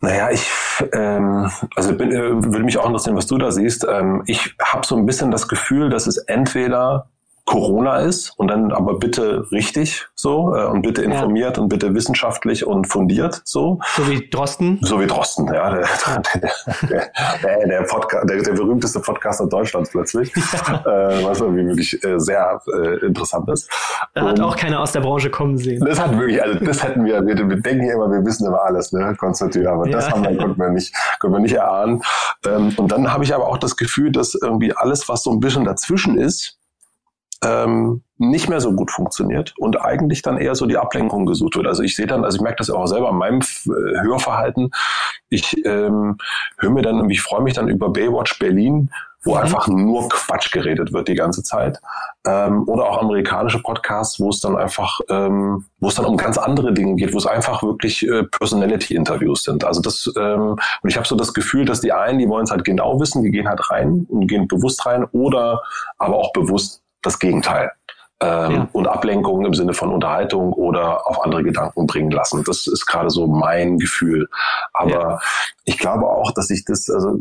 Naja, 0.01 0.29
ich 0.29 0.47
ähm, 0.93 1.49
also 1.75 1.95
bin, 1.95 2.11
äh, 2.11 2.43
würde 2.43 2.63
mich 2.63 2.77
auch 2.77 2.85
interessieren, 2.85 3.15
was 3.15 3.27
du 3.27 3.37
da 3.37 3.51
siehst. 3.51 3.85
Ähm, 3.89 4.23
ich 4.27 4.55
habe 4.61 4.85
so 4.85 4.95
ein 4.95 5.05
bisschen 5.05 5.31
das 5.31 5.47
Gefühl, 5.47 5.89
dass 5.89 6.07
es 6.07 6.17
entweder 6.17 7.09
Corona 7.45 7.97
ist 7.97 8.31
und 8.37 8.47
dann 8.47 8.71
aber 8.71 8.97
bitte 8.97 9.49
richtig 9.51 10.07
so 10.15 10.55
äh, 10.55 10.65
und 10.65 10.81
bitte 10.81 11.03
informiert 11.03 11.57
ja. 11.57 11.63
und 11.63 11.69
bitte 11.69 11.93
wissenschaftlich 11.93 12.65
und 12.65 12.87
fundiert 12.87 13.41
so. 13.45 13.79
So 13.95 14.09
wie 14.09 14.27
Drosten? 14.29 14.79
So 14.81 14.99
wie 14.99 15.05
Drosten, 15.05 15.47
ja. 15.53 15.69
Der, 15.75 15.87
der, 16.89 17.11
der, 17.43 17.67
der, 17.67 17.81
Podcast, 17.83 18.27
der, 18.27 18.41
der 18.41 18.53
berühmteste 18.53 18.99
Podcaster 18.99 19.45
Deutschlands 19.45 19.91
plötzlich, 19.91 20.33
ja. 20.35 20.81
äh, 20.85 21.23
was 21.23 21.39
irgendwie 21.39 21.67
wirklich 21.67 22.03
äh, 22.03 22.19
sehr 22.19 22.61
äh, 22.73 23.05
interessant 23.05 23.47
ist. 23.49 23.69
Da 24.15 24.23
hat 24.23 24.39
auch 24.39 24.55
keiner 24.55 24.81
aus 24.81 24.91
der 24.91 25.01
Branche 25.01 25.29
kommen 25.29 25.57
sehen. 25.57 25.85
Das 25.85 25.99
hat 25.99 26.17
wirklich, 26.17 26.41
also 26.41 26.57
das 26.65 26.83
hätten 26.83 27.05
wir, 27.05 27.23
wir, 27.25 27.37
wir 27.37 27.61
denken 27.61 27.85
ja 27.85 27.93
immer, 27.93 28.09
wir 28.09 28.25
wissen 28.25 28.47
immer 28.47 28.63
alles, 28.63 28.91
ne, 28.91 29.15
Konstantin, 29.19 29.67
aber 29.67 29.87
ja. 29.87 29.97
das 29.97 30.09
haben 30.09 30.23
wir, 30.23 30.35
konnten 30.35 30.59
wir 30.59 30.69
nicht, 30.69 30.95
können 31.19 31.33
wir 31.33 31.39
nicht 31.39 31.55
erahnen. 31.55 32.01
Ähm, 32.47 32.73
und 32.77 32.91
dann 32.91 33.13
habe 33.13 33.23
ich 33.23 33.35
aber 33.35 33.47
auch 33.47 33.59
das 33.59 33.75
Gefühl, 33.75 34.11
dass 34.11 34.33
irgendwie 34.33 34.73
alles, 34.75 35.07
was 35.07 35.21
so 35.21 35.31
ein 35.31 35.39
bisschen 35.39 35.63
dazwischen 35.63 36.17
ist, 36.17 36.57
ähm, 37.43 38.03
nicht 38.17 38.49
mehr 38.49 38.61
so 38.61 38.73
gut 38.73 38.91
funktioniert 38.91 39.53
und 39.57 39.81
eigentlich 39.81 40.21
dann 40.21 40.37
eher 40.37 40.55
so 40.55 40.65
die 40.65 40.77
Ablenkung 40.77 41.25
gesucht 41.25 41.57
wird. 41.57 41.67
Also 41.67 41.83
ich 41.83 41.95
sehe 41.95 42.07
dann, 42.07 42.23
also 42.23 42.37
ich 42.37 42.41
merke 42.41 42.57
das 42.59 42.69
auch 42.69 42.87
selber 42.87 43.09
an 43.09 43.17
meinem 43.17 43.41
äh, 43.41 44.01
Hörverhalten. 44.01 44.71
Ich 45.29 45.65
ähm, 45.65 46.17
höre 46.57 46.69
mir 46.71 46.81
dann, 46.81 47.09
ich 47.09 47.21
freue 47.21 47.41
mich 47.41 47.55
dann 47.55 47.67
über 47.67 47.89
Baywatch 47.89 48.39
Berlin, 48.39 48.89
wo 49.25 49.31
mhm. 49.31 49.37
einfach 49.37 49.67
nur 49.67 50.07
Quatsch 50.07 50.51
geredet 50.53 50.93
wird 50.93 51.09
die 51.09 51.15
ganze 51.15 51.43
Zeit. 51.43 51.81
Ähm, 52.25 52.63
oder 52.69 52.85
auch 52.85 53.01
amerikanische 53.01 53.61
Podcasts, 53.61 54.19
wo 54.19 54.29
es 54.29 54.39
dann 54.39 54.55
einfach, 54.55 55.01
ähm, 55.09 55.65
wo 55.79 55.89
es 55.89 55.95
dann 55.95 56.05
um 56.05 56.15
ganz 56.15 56.37
andere 56.37 56.73
Dinge 56.73 56.95
geht, 56.95 57.13
wo 57.13 57.17
es 57.17 57.25
einfach 57.25 57.63
wirklich 57.63 58.07
äh, 58.07 58.23
Personality-Interviews 58.23 59.43
sind. 59.43 59.65
Also 59.65 59.81
das, 59.81 60.09
ähm, 60.17 60.55
und 60.81 60.89
ich 60.89 60.95
habe 60.95 61.07
so 61.07 61.17
das 61.17 61.33
Gefühl, 61.33 61.65
dass 61.65 61.81
die 61.81 61.91
einen, 61.91 62.19
die 62.19 62.29
wollen 62.29 62.45
es 62.45 62.51
halt 62.51 62.63
genau 62.63 62.99
wissen, 63.01 63.23
die 63.23 63.31
gehen 63.31 63.49
halt 63.49 63.69
rein 63.69 64.05
und 64.09 64.27
gehen 64.27 64.47
bewusst 64.47 64.85
rein 64.85 65.03
oder 65.11 65.61
aber 65.97 66.15
auch 66.15 66.31
bewusst 66.31 66.84
das 67.05 67.19
Gegenteil. 67.19 67.71
Ähm, 68.21 68.51
ja. 68.51 68.67
Und 68.71 68.87
Ablenkung 68.87 69.45
im 69.45 69.53
Sinne 69.53 69.73
von 69.73 69.91
Unterhaltung 69.91 70.53
oder 70.53 71.05
auf 71.07 71.23
andere 71.23 71.43
Gedanken 71.43 71.85
bringen 71.85 72.11
lassen. 72.11 72.43
Das 72.45 72.65
ist 72.65 72.85
gerade 72.85 73.09
so 73.09 73.27
mein 73.27 73.77
Gefühl. 73.77 74.29
Aber 74.73 74.89
ja. 74.89 75.19
ich 75.65 75.77
glaube 75.77 76.07
auch, 76.07 76.31
dass 76.31 76.49
ich 76.49 76.63
das, 76.63 76.89
also 76.89 77.19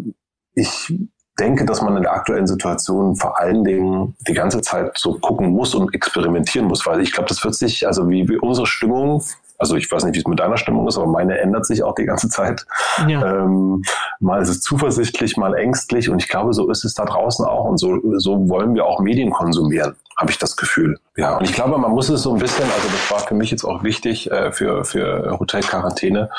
ich 0.54 0.94
denke, 1.38 1.64
dass 1.64 1.82
man 1.82 1.96
in 1.96 2.04
der 2.04 2.12
aktuellen 2.12 2.46
Situation 2.46 3.16
vor 3.16 3.40
allen 3.40 3.64
Dingen 3.64 4.16
die 4.28 4.34
ganze 4.34 4.60
Zeit 4.60 4.96
so 4.96 5.18
gucken 5.18 5.50
muss 5.50 5.74
und 5.74 5.92
experimentieren 5.92 6.68
muss, 6.68 6.86
weil 6.86 7.00
ich 7.00 7.12
glaube, 7.12 7.28
das 7.28 7.42
wird 7.42 7.56
sich, 7.56 7.88
also 7.88 8.08
wie, 8.08 8.28
wie 8.28 8.36
unsere 8.36 8.68
Stimmung 8.68 9.20
also 9.58 9.76
ich 9.76 9.90
weiß 9.90 10.04
nicht, 10.04 10.14
wie 10.14 10.18
es 10.18 10.26
mit 10.26 10.40
deiner 10.40 10.56
Stimmung 10.56 10.86
ist, 10.88 10.96
aber 10.96 11.06
meine 11.06 11.38
ändert 11.38 11.66
sich 11.66 11.82
auch 11.82 11.94
die 11.94 12.04
ganze 12.04 12.28
Zeit. 12.28 12.66
Ja. 13.06 13.44
Ähm, 13.44 13.82
mal 14.24 14.42
ist 14.42 14.48
es 14.48 14.60
zuversichtlich, 14.60 15.36
mal 15.36 15.54
ängstlich 15.54 16.08
und 16.08 16.20
ich 16.20 16.28
glaube, 16.28 16.52
so 16.54 16.70
ist 16.70 16.84
es 16.84 16.94
da 16.94 17.04
draußen 17.04 17.44
auch 17.44 17.64
und 17.64 17.78
so, 17.78 17.98
so 18.16 18.48
wollen 18.48 18.74
wir 18.74 18.86
auch 18.86 19.00
Medien 19.00 19.30
konsumieren, 19.30 19.94
habe 20.18 20.30
ich 20.30 20.38
das 20.38 20.56
Gefühl. 20.56 20.98
Ja, 21.16 21.36
und 21.36 21.44
ich 21.44 21.52
glaube, 21.52 21.78
man 21.78 21.92
muss 21.92 22.08
es 22.08 22.22
so 22.22 22.32
ein 22.32 22.40
bisschen, 22.40 22.64
also 22.64 22.88
das 22.88 23.10
war 23.10 23.20
für 23.20 23.34
mich 23.34 23.50
jetzt 23.50 23.64
auch 23.64 23.84
wichtig 23.84 24.30
äh, 24.30 24.50
für, 24.50 24.84
für 24.84 25.36
Hotelquarantäne 25.38 26.30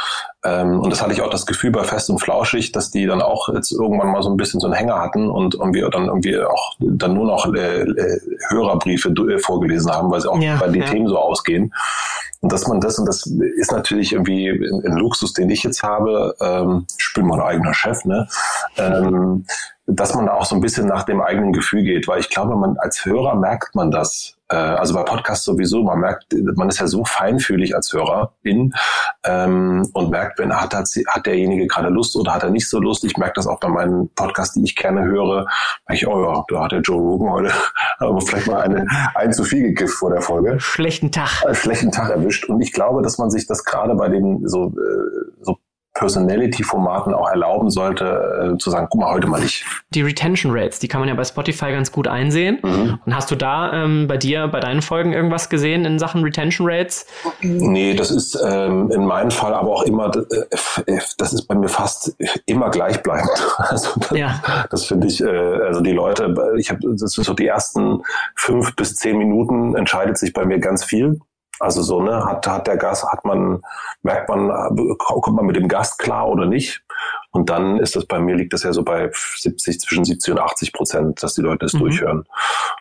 ähm, 0.44 0.80
und 0.80 0.89
das 0.92 1.01
hatte 1.01 1.13
ich 1.13 1.22
auch 1.22 1.30
das 1.30 1.46
Gefühl 1.46 1.72
bei 1.72 1.84
Fest 1.84 2.10
und 2.10 2.20
Flauschig, 2.20 2.72
dass 2.72 2.92
die 2.92 3.06
dann 3.06 3.22
auch 3.22 3.50
jetzt 3.50 3.72
irgendwann 3.72 4.12
mal 4.12 4.22
so 4.24 4.30
ein 4.30 4.38
bisschen 4.38 4.60
so 4.60 4.68
einen 4.68 4.75
Hänger 4.75 5.00
hatten 5.00 5.30
und, 5.30 5.56
und 5.56 5.74
wir 5.74 5.89
dann 5.89 6.08
irgendwie 6.08 6.39
auch 6.39 6.75
dann 6.80 7.13
nur 7.13 7.25
noch 7.25 7.54
äh, 7.54 7.82
äh, 7.82 8.20
Hörerbriefe 8.50 9.13
vorgelesen 9.39 9.92
haben, 9.92 10.10
weil 10.12 10.22
sie 10.22 10.30
auch 10.30 10.39
ja, 10.39 10.58
bei 10.58 10.67
den 10.67 10.82
ja. 10.82 10.89
Themen 10.89 11.08
so 11.08 11.17
ausgehen. 11.17 11.74
Und 12.45 12.51
dass 12.51 12.67
man 12.67 12.79
das, 12.79 12.99
und 12.99 13.08
das 13.08 13.25
ist 13.25 13.71
natürlich 13.71 14.13
irgendwie 14.13 14.49
ein, 14.49 14.97
Luxus, 14.97 15.34
den 15.34 15.49
ich 15.49 15.63
jetzt 15.63 15.81
habe, 15.81 16.36
ähm, 16.39 16.86
ich 16.95 17.12
bin 17.15 17.25
mein 17.25 17.41
eigener 17.41 17.73
Chef, 17.73 18.05
ne? 18.05 18.27
Ähm, 18.77 19.47
dass 19.88 20.15
man 20.15 20.26
da 20.26 20.34
auch 20.34 20.45
so 20.45 20.56
ein 20.56 20.62
bisschen 20.62 20.88
nach 20.88 21.04
dem 21.04 21.21
eigenen 21.21 21.54
Gefühl 21.54 21.84
geht, 21.84 22.08
weil 22.08 22.19
ich 22.19 22.30
glaube, 22.30 22.56
man 22.56 22.78
als 22.78 23.06
Hörer 23.06 23.36
merkt 23.36 23.76
man 23.76 23.91
das, 23.91 24.36
äh, 24.50 24.56
also 24.56 24.95
bei 24.95 25.04
Podcasts 25.04 25.45
sowieso, 25.45 25.84
man 25.84 26.00
merkt, 26.00 26.34
man 26.56 26.69
ist 26.69 26.80
ja 26.80 26.88
so 26.88 27.06
feinfühlig 27.06 27.76
als 27.76 27.93
Hörerin 27.93 28.74
ähm, 29.24 29.88
und 29.93 30.10
merkt, 30.10 30.39
wenn 30.39 30.56
hat, 30.56 30.74
hat, 30.74 30.89
hat 31.08 31.26
derjenige 31.28 31.67
gerade 31.67 31.89
Lust 31.89 32.15
oder 32.15 32.34
hat 32.34 32.41
er 32.41 32.50
nicht 32.50 32.67
so 32.67 32.80
Lust. 32.80 33.04
Ich 33.04 33.17
merke 33.17 33.34
das 33.36 33.45
auch 33.45 33.60
bei 33.60 33.67
meinen 33.67 34.10
Podcasts, 34.15 34.56
die 34.56 34.63
ich 34.63 34.76
gerne 34.76 35.04
höre. 35.04 35.48
Ich, 35.91 36.08
oh 36.08 36.24
ja, 36.24 36.43
da 36.48 36.63
hat 36.63 36.71
der 36.71 36.82
Joe 36.82 37.00
Rogan 37.00 37.32
heute 37.32 37.54
aber 38.00 38.21
vielleicht 38.21 38.48
mal 38.48 38.62
eine, 38.62 38.88
ein 39.13 39.34
zu 39.34 39.43
viel 39.43 39.62
gekifft 39.62 39.95
vor 39.95 40.10
der 40.10 40.21
Folge. 40.21 40.60
Schlechten 40.60 41.12
Tag. 41.12 41.43
Äh, 41.48 41.54
schlechten 41.54 41.91
Tag 41.91 42.10
erwischt. 42.10 42.50
Und 42.50 42.60
ich 42.62 42.74
glaube, 42.74 43.04
dass 43.04 43.19
man 43.19 43.30
sich 43.30 43.45
das 43.45 43.63
gerade 43.63 43.93
bei 43.93 44.10
den 44.10 44.48
so, 44.48 44.69
äh, 44.69 45.32
so 45.41 45.58
Personality-Formaten 45.95 47.13
auch 47.13 47.29
erlauben 47.29 47.69
sollte, 47.69 48.53
äh, 48.53 48.58
zu 48.58 48.69
sagen, 48.69 48.88
guck 48.89 49.01
mal, 49.01 49.13
heute 49.13 49.27
mal 49.27 49.41
nicht. 49.41 49.65
Die 49.91 50.01
Retention 50.01 50.51
Rates, 50.53 50.79
die 50.79 50.89
kann 50.89 50.99
man 50.99 51.08
ja 51.08 51.15
bei 51.15 51.23
Spotify 51.23 51.71
ganz 51.71 51.91
gut 51.91 52.08
einsehen. 52.08 52.60
Mhm. 52.62 52.99
Und 53.05 53.15
hast 53.15 53.31
du 53.31 53.36
da 53.36 53.71
ähm, 53.73 54.05
bei 54.08 54.17
dir, 54.17 54.47
bei 54.49 54.60
deinen 54.60 54.81
Folgen 54.81 55.13
irgendwas 55.13 55.49
gesehen 55.49 55.86
in 55.86 55.97
Sachen 55.97 56.21
Retention 56.23 56.67
Rates? 56.69 57.08
Nee, 57.41 57.93
das 57.93 58.12
ist 58.12 58.38
ähm, 58.45 58.91
in 58.91 59.05
meinem 59.05 59.31
Fall 59.31 59.53
aber 59.53 59.69
auch 59.69 59.84
immer, 59.84 60.12
äh, 60.15 60.99
das 61.17 61.31
ist 61.34 61.47
bei 61.47 61.55
mir 61.55 61.69
fast 61.69 62.13
immer 62.45 62.69
gleichbleibend. 62.69 63.31
Also 63.58 63.99
das, 63.99 64.12
ja. 64.12 64.41
das 64.69 64.86
finde 64.86 65.08
ich, 65.08 65.21
äh, 65.21 65.27
also 65.27 65.81
die 65.81 65.91
Leute, 65.91 66.34
ich 66.58 66.69
habe, 66.69 66.79
das 66.84 67.17
ist 67.17 67.25
so 67.25 67.34
die 67.34 67.47
ersten 67.47 68.03
fünf 68.36 68.75
bis 68.75 68.95
zehn 68.95 69.17
Minuten 69.17 69.75
entscheidet 69.75 70.17
sich 70.17 70.34
bei 70.34 70.45
mir 70.45 70.60
ganz 70.60 70.84
viel. 70.84 71.19
Also 71.60 71.82
so, 71.82 72.02
ne, 72.02 72.26
hat, 72.26 72.48
hat 72.48 72.68
der 72.68 72.78
Gast, 72.78 73.06
hat 73.08 73.24
man, 73.26 73.62
merkt 74.04 74.30
man, 74.30 74.50
kommt 74.98 75.36
man 75.36 75.46
mit 75.46 75.56
dem 75.56 75.68
Gast 75.68 76.00
klar 76.00 76.28
oder 76.28 76.46
nicht? 76.46 76.84
Und 77.32 77.50
dann 77.50 77.78
ist 77.80 77.96
das 77.96 78.06
bei 78.06 78.20
mir, 78.20 78.36
liegt 78.36 78.54
das 78.54 78.63
ja 78.63 78.72
so 78.72 78.84
bei 78.84 79.12
70, 79.13 79.82
zwischen 79.82 80.06
70 80.06 80.34
und 80.34 80.39
80 80.39 80.74
Prozent, 80.74 81.24
dass 81.24 81.34
die 81.34 81.41
Leute 81.41 81.65
es 81.65 81.74
mhm. 81.74 81.80
durchhören. 81.80 82.24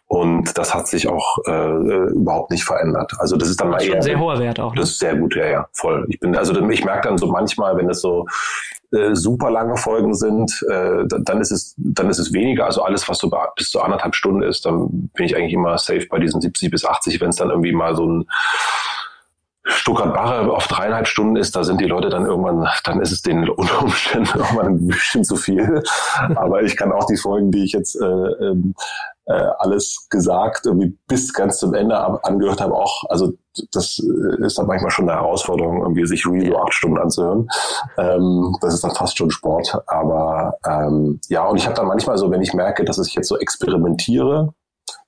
Und 0.06 0.56
das 0.56 0.74
hat 0.74 0.86
sich 0.86 1.08
auch 1.08 1.38
äh, 1.46 2.10
überhaupt 2.12 2.50
nicht 2.50 2.64
verändert. 2.64 3.12
Also 3.18 3.36
das 3.36 3.48
ist 3.48 3.60
dann 3.60 3.72
das 3.72 3.82
mal 3.82 3.88
eher. 3.88 3.96
ein 3.96 4.02
sehr 4.02 4.18
hoher 4.18 4.38
Wert 4.38 4.60
auch. 4.60 4.72
Ne? 4.74 4.80
Das 4.80 4.90
ist 4.90 5.00
sehr 5.00 5.16
gut, 5.16 5.34
ja, 5.34 5.46
ja, 5.46 5.68
voll. 5.72 6.06
Ich 6.08 6.20
bin, 6.20 6.36
also 6.36 6.54
ich 6.68 6.84
merke 6.84 7.08
dann 7.08 7.18
so 7.18 7.26
manchmal, 7.26 7.76
wenn 7.76 7.90
es 7.90 8.00
so 8.00 8.26
äh, 8.94 9.14
super 9.14 9.50
lange 9.50 9.76
Folgen 9.76 10.14
sind, 10.14 10.64
äh, 10.70 11.04
dann 11.06 11.40
ist 11.40 11.50
es, 11.50 11.74
dann 11.76 12.08
ist 12.08 12.18
es 12.18 12.32
weniger. 12.32 12.66
Also 12.66 12.82
alles, 12.82 13.08
was 13.08 13.18
so 13.18 13.30
bis 13.56 13.70
zu 13.70 13.80
anderthalb 13.80 14.14
Stunden 14.14 14.42
ist, 14.42 14.64
dann 14.66 15.10
bin 15.14 15.26
ich 15.26 15.36
eigentlich 15.36 15.52
immer 15.52 15.76
safe 15.78 16.06
bei 16.08 16.18
diesen 16.18 16.40
70 16.40 16.70
bis 16.70 16.84
80, 16.84 17.20
wenn 17.20 17.30
es 17.30 17.36
dann 17.36 17.50
irgendwie 17.50 17.72
mal 17.72 17.96
so 17.96 18.06
ein 18.06 18.28
Stuttgart 19.66 20.12
Barre 20.12 20.52
auf 20.52 20.68
dreieinhalb 20.68 21.06
Stunden 21.06 21.36
ist, 21.36 21.56
da 21.56 21.64
sind 21.64 21.80
die 21.80 21.86
Leute 21.86 22.10
dann 22.10 22.26
irgendwann, 22.26 22.68
dann 22.84 23.00
ist 23.00 23.12
es 23.12 23.22
denen 23.22 23.48
unter 23.48 23.82
Umständen 23.82 24.28
irgendwann 24.38 24.66
ein 24.66 24.86
bisschen 24.86 25.24
zu 25.24 25.36
viel. 25.36 25.82
Aber 26.34 26.62
ich 26.62 26.76
kann 26.76 26.92
auch 26.92 27.06
die 27.06 27.16
Folgen, 27.16 27.50
die 27.50 27.64
ich 27.64 27.72
jetzt 27.72 27.96
äh, 28.00 28.04
ähm, 28.04 28.74
äh, 29.26 29.32
alles 29.58 30.06
gesagt, 30.10 30.66
irgendwie 30.66 30.98
bis 31.08 31.32
ganz 31.32 31.58
zum 31.58 31.72
Ende 31.72 31.96
angehört 32.24 32.60
habe, 32.60 32.74
auch, 32.74 33.04
also 33.08 33.32
das 33.72 33.98
ist 34.38 34.58
dann 34.58 34.66
manchmal 34.66 34.90
schon 34.90 35.08
eine 35.08 35.18
Herausforderung, 35.18 35.80
irgendwie 35.80 36.06
sich 36.06 36.26
Real 36.26 36.46
so 36.46 36.58
acht 36.58 36.74
Stunden 36.74 36.98
anzuhören. 36.98 37.48
Ähm, 37.96 38.56
das 38.60 38.74
ist 38.74 38.84
dann 38.84 38.94
fast 38.94 39.16
schon 39.16 39.30
Sport. 39.30 39.78
Aber 39.86 40.58
ähm, 40.66 41.20
ja, 41.28 41.46
und 41.46 41.56
ich 41.56 41.64
habe 41.66 41.76
dann 41.76 41.86
manchmal 41.86 42.18
so, 42.18 42.30
wenn 42.30 42.42
ich 42.42 42.52
merke, 42.52 42.84
dass 42.84 42.98
ich 42.98 43.14
jetzt 43.14 43.28
so 43.28 43.38
experimentiere, 43.38 44.52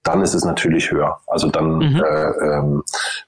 dann 0.07 0.23
ist 0.23 0.35
es 0.35 0.45
natürlich 0.45 0.90
höher. 0.90 1.19
Also 1.27 1.49
dann, 1.49 1.79
mhm. 1.79 2.03
äh, 2.03 2.57
ähm, 2.57 2.83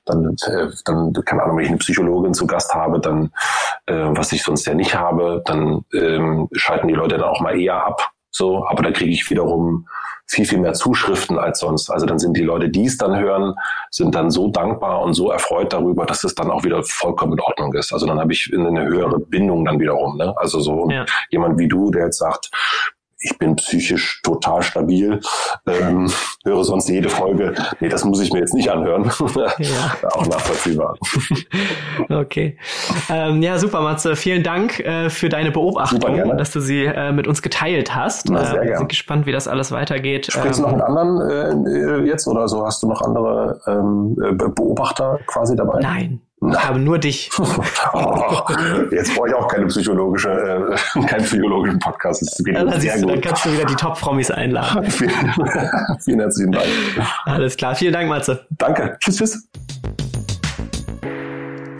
dann, 0.08 0.36
äh, 0.46 0.68
dann, 0.84 1.12
keine 1.24 1.42
Ahnung, 1.42 1.56
wenn 1.56 1.64
ich 1.64 1.70
eine 1.70 1.78
Psychologin 1.78 2.34
zu 2.34 2.46
Gast 2.46 2.74
habe, 2.74 3.00
dann, 3.00 3.30
äh, 3.86 4.08
was 4.10 4.32
ich 4.32 4.42
sonst 4.42 4.66
ja 4.66 4.74
nicht 4.74 4.94
habe, 4.94 5.42
dann 5.44 5.84
ähm, 5.94 6.48
schalten 6.52 6.88
die 6.88 6.94
Leute 6.94 7.18
dann 7.18 7.28
auch 7.28 7.40
mal 7.40 7.58
eher 7.58 7.84
ab. 7.84 8.10
So, 8.30 8.66
aber 8.66 8.82
da 8.82 8.90
kriege 8.90 9.10
ich 9.10 9.28
wiederum 9.30 9.86
viel, 10.30 10.44
viel 10.44 10.58
mehr 10.58 10.74
Zuschriften 10.74 11.38
als 11.38 11.60
sonst. 11.60 11.90
Also 11.90 12.04
dann 12.04 12.18
sind 12.18 12.36
die 12.36 12.42
Leute, 12.42 12.68
die 12.68 12.84
es 12.84 12.98
dann 12.98 13.18
hören, 13.18 13.54
sind 13.90 14.14
dann 14.14 14.30
so 14.30 14.48
dankbar 14.48 15.00
und 15.00 15.14
so 15.14 15.30
erfreut 15.30 15.72
darüber, 15.72 16.04
dass 16.04 16.22
es 16.22 16.34
dann 16.34 16.50
auch 16.50 16.64
wieder 16.64 16.82
vollkommen 16.82 17.32
in 17.32 17.40
Ordnung 17.40 17.72
ist. 17.74 17.92
Also 17.92 18.06
dann 18.06 18.20
habe 18.20 18.32
ich 18.32 18.52
eine 18.54 18.84
höhere 18.84 19.18
Bindung 19.18 19.64
dann 19.64 19.80
wiederum. 19.80 20.18
Ne? 20.18 20.34
Also 20.36 20.60
so 20.60 20.88
ja. 20.90 21.06
jemand 21.30 21.58
wie 21.58 21.68
du, 21.68 21.90
der 21.90 22.06
jetzt 22.06 22.18
sagt, 22.18 22.50
ich 23.20 23.36
bin 23.38 23.56
psychisch 23.56 24.20
total 24.22 24.62
stabil. 24.62 25.20
ähm, 25.66 26.10
höre 26.44 26.64
sonst 26.64 26.88
jede 26.88 27.08
Folge. 27.08 27.54
Nee, 27.80 27.88
das 27.88 28.04
muss 28.04 28.20
ich 28.20 28.32
mir 28.32 28.40
jetzt 28.40 28.54
nicht 28.54 28.70
anhören. 28.70 29.10
Ja. 29.58 29.94
Auch 30.12 30.26
nachvollziehbar. 30.26 30.96
Okay. 32.10 32.56
Ähm, 33.10 33.42
ja, 33.42 33.58
super, 33.58 33.80
Matze. 33.80 34.16
Vielen 34.16 34.42
Dank 34.42 34.80
äh, 34.80 35.10
für 35.10 35.28
deine 35.28 35.50
Beobachtung, 35.50 36.36
dass 36.36 36.52
du 36.52 36.60
sie 36.60 36.84
äh, 36.84 37.12
mit 37.12 37.26
uns 37.26 37.42
geteilt 37.42 37.94
hast. 37.94 38.30
Na, 38.30 38.44
sehr 38.44 38.62
äh, 38.62 38.68
wir 38.68 38.78
sind 38.78 38.88
gespannt, 38.88 39.26
wie 39.26 39.32
das 39.32 39.48
alles 39.48 39.72
weitergeht. 39.72 40.26
Sprichst 40.30 40.60
ähm, 40.60 40.64
du 40.64 40.70
noch 40.70 40.76
mit 40.76 40.84
anderen 40.84 41.66
äh, 41.66 42.06
jetzt 42.06 42.26
oder 42.26 42.48
so? 42.48 42.64
Hast 42.64 42.82
du 42.82 42.88
noch 42.88 43.02
andere 43.02 43.60
ähm, 43.66 44.16
Beobachter 44.54 45.18
quasi 45.26 45.56
dabei? 45.56 45.80
Nein, 45.80 46.20
ich 46.40 46.64
habe 46.64 46.78
nur 46.78 46.98
dich. 46.98 47.30
oh, 47.38 48.42
jetzt 48.90 49.14
brauche 49.14 49.28
ich 49.28 49.34
auch 49.34 49.48
keine 49.48 49.66
psychologische, 49.66 50.30
äh, 50.30 51.00
keinen 51.06 51.24
psychologischen 51.24 51.78
Podcast. 51.78 52.22
Das 52.22 52.44
geht 52.44 52.56
dann, 52.56 52.80
sehr 52.80 53.00
gut. 53.00 53.10
dann 53.10 53.20
kannst 53.20 53.44
du 53.44 53.52
wieder 53.52 53.64
die 53.64 53.74
Top-Promis 53.74 54.30
einladen. 54.30 54.84
vielen, 54.90 55.10
vielen 56.00 56.20
herzlichen 56.20 56.52
Dank. 56.52 56.66
Alles 57.24 57.56
klar. 57.56 57.74
Vielen 57.74 57.92
Dank, 57.92 58.08
Matze. 58.08 58.46
Danke. 58.50 58.96
Tschüss, 59.00 59.16
tschüss. 59.16 59.48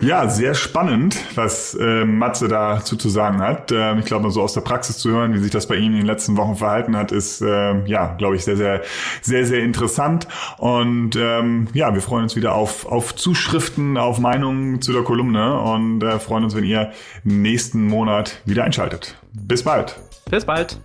Ja, 0.01 0.29
sehr 0.29 0.53
spannend, 0.53 1.17
was 1.35 1.75
äh, 1.75 2.05
Matze 2.05 2.47
dazu 2.47 2.95
zu 2.95 3.09
sagen 3.09 3.39
hat. 3.39 3.71
Ähm, 3.71 3.99
ich 3.99 4.05
glaube, 4.05 4.31
so 4.31 4.41
aus 4.41 4.53
der 4.53 4.61
Praxis 4.61 4.97
zu 4.97 5.09
hören, 5.09 5.33
wie 5.33 5.39
sich 5.39 5.51
das 5.51 5.67
bei 5.67 5.75
ihm 5.75 5.91
in 5.91 5.99
den 5.99 6.05
letzten 6.05 6.37
Wochen 6.37 6.55
verhalten 6.55 6.95
hat, 6.95 7.11
ist 7.11 7.41
äh, 7.41 7.85
ja, 7.85 8.15
glaube 8.17 8.35
ich, 8.35 8.45
sehr, 8.45 8.57
sehr, 8.57 8.81
sehr, 9.21 9.45
sehr 9.45 9.59
interessant. 9.59 10.27
Und 10.57 11.15
ähm, 11.15 11.67
ja, 11.73 11.93
wir 11.93 12.01
freuen 12.01 12.23
uns 12.23 12.35
wieder 12.35 12.55
auf, 12.55 12.85
auf 12.85 13.15
Zuschriften, 13.15 13.97
auf 13.97 14.19
Meinungen 14.19 14.81
zu 14.81 14.93
der 14.93 15.03
Kolumne 15.03 15.59
und 15.59 16.03
äh, 16.03 16.19
freuen 16.19 16.43
uns, 16.43 16.55
wenn 16.55 16.63
ihr 16.63 16.91
nächsten 17.23 17.85
Monat 17.85 18.41
wieder 18.45 18.63
einschaltet. 18.63 19.17
Bis 19.33 19.63
bald. 19.63 19.99
Bis 20.29 20.45
bald. 20.45 20.79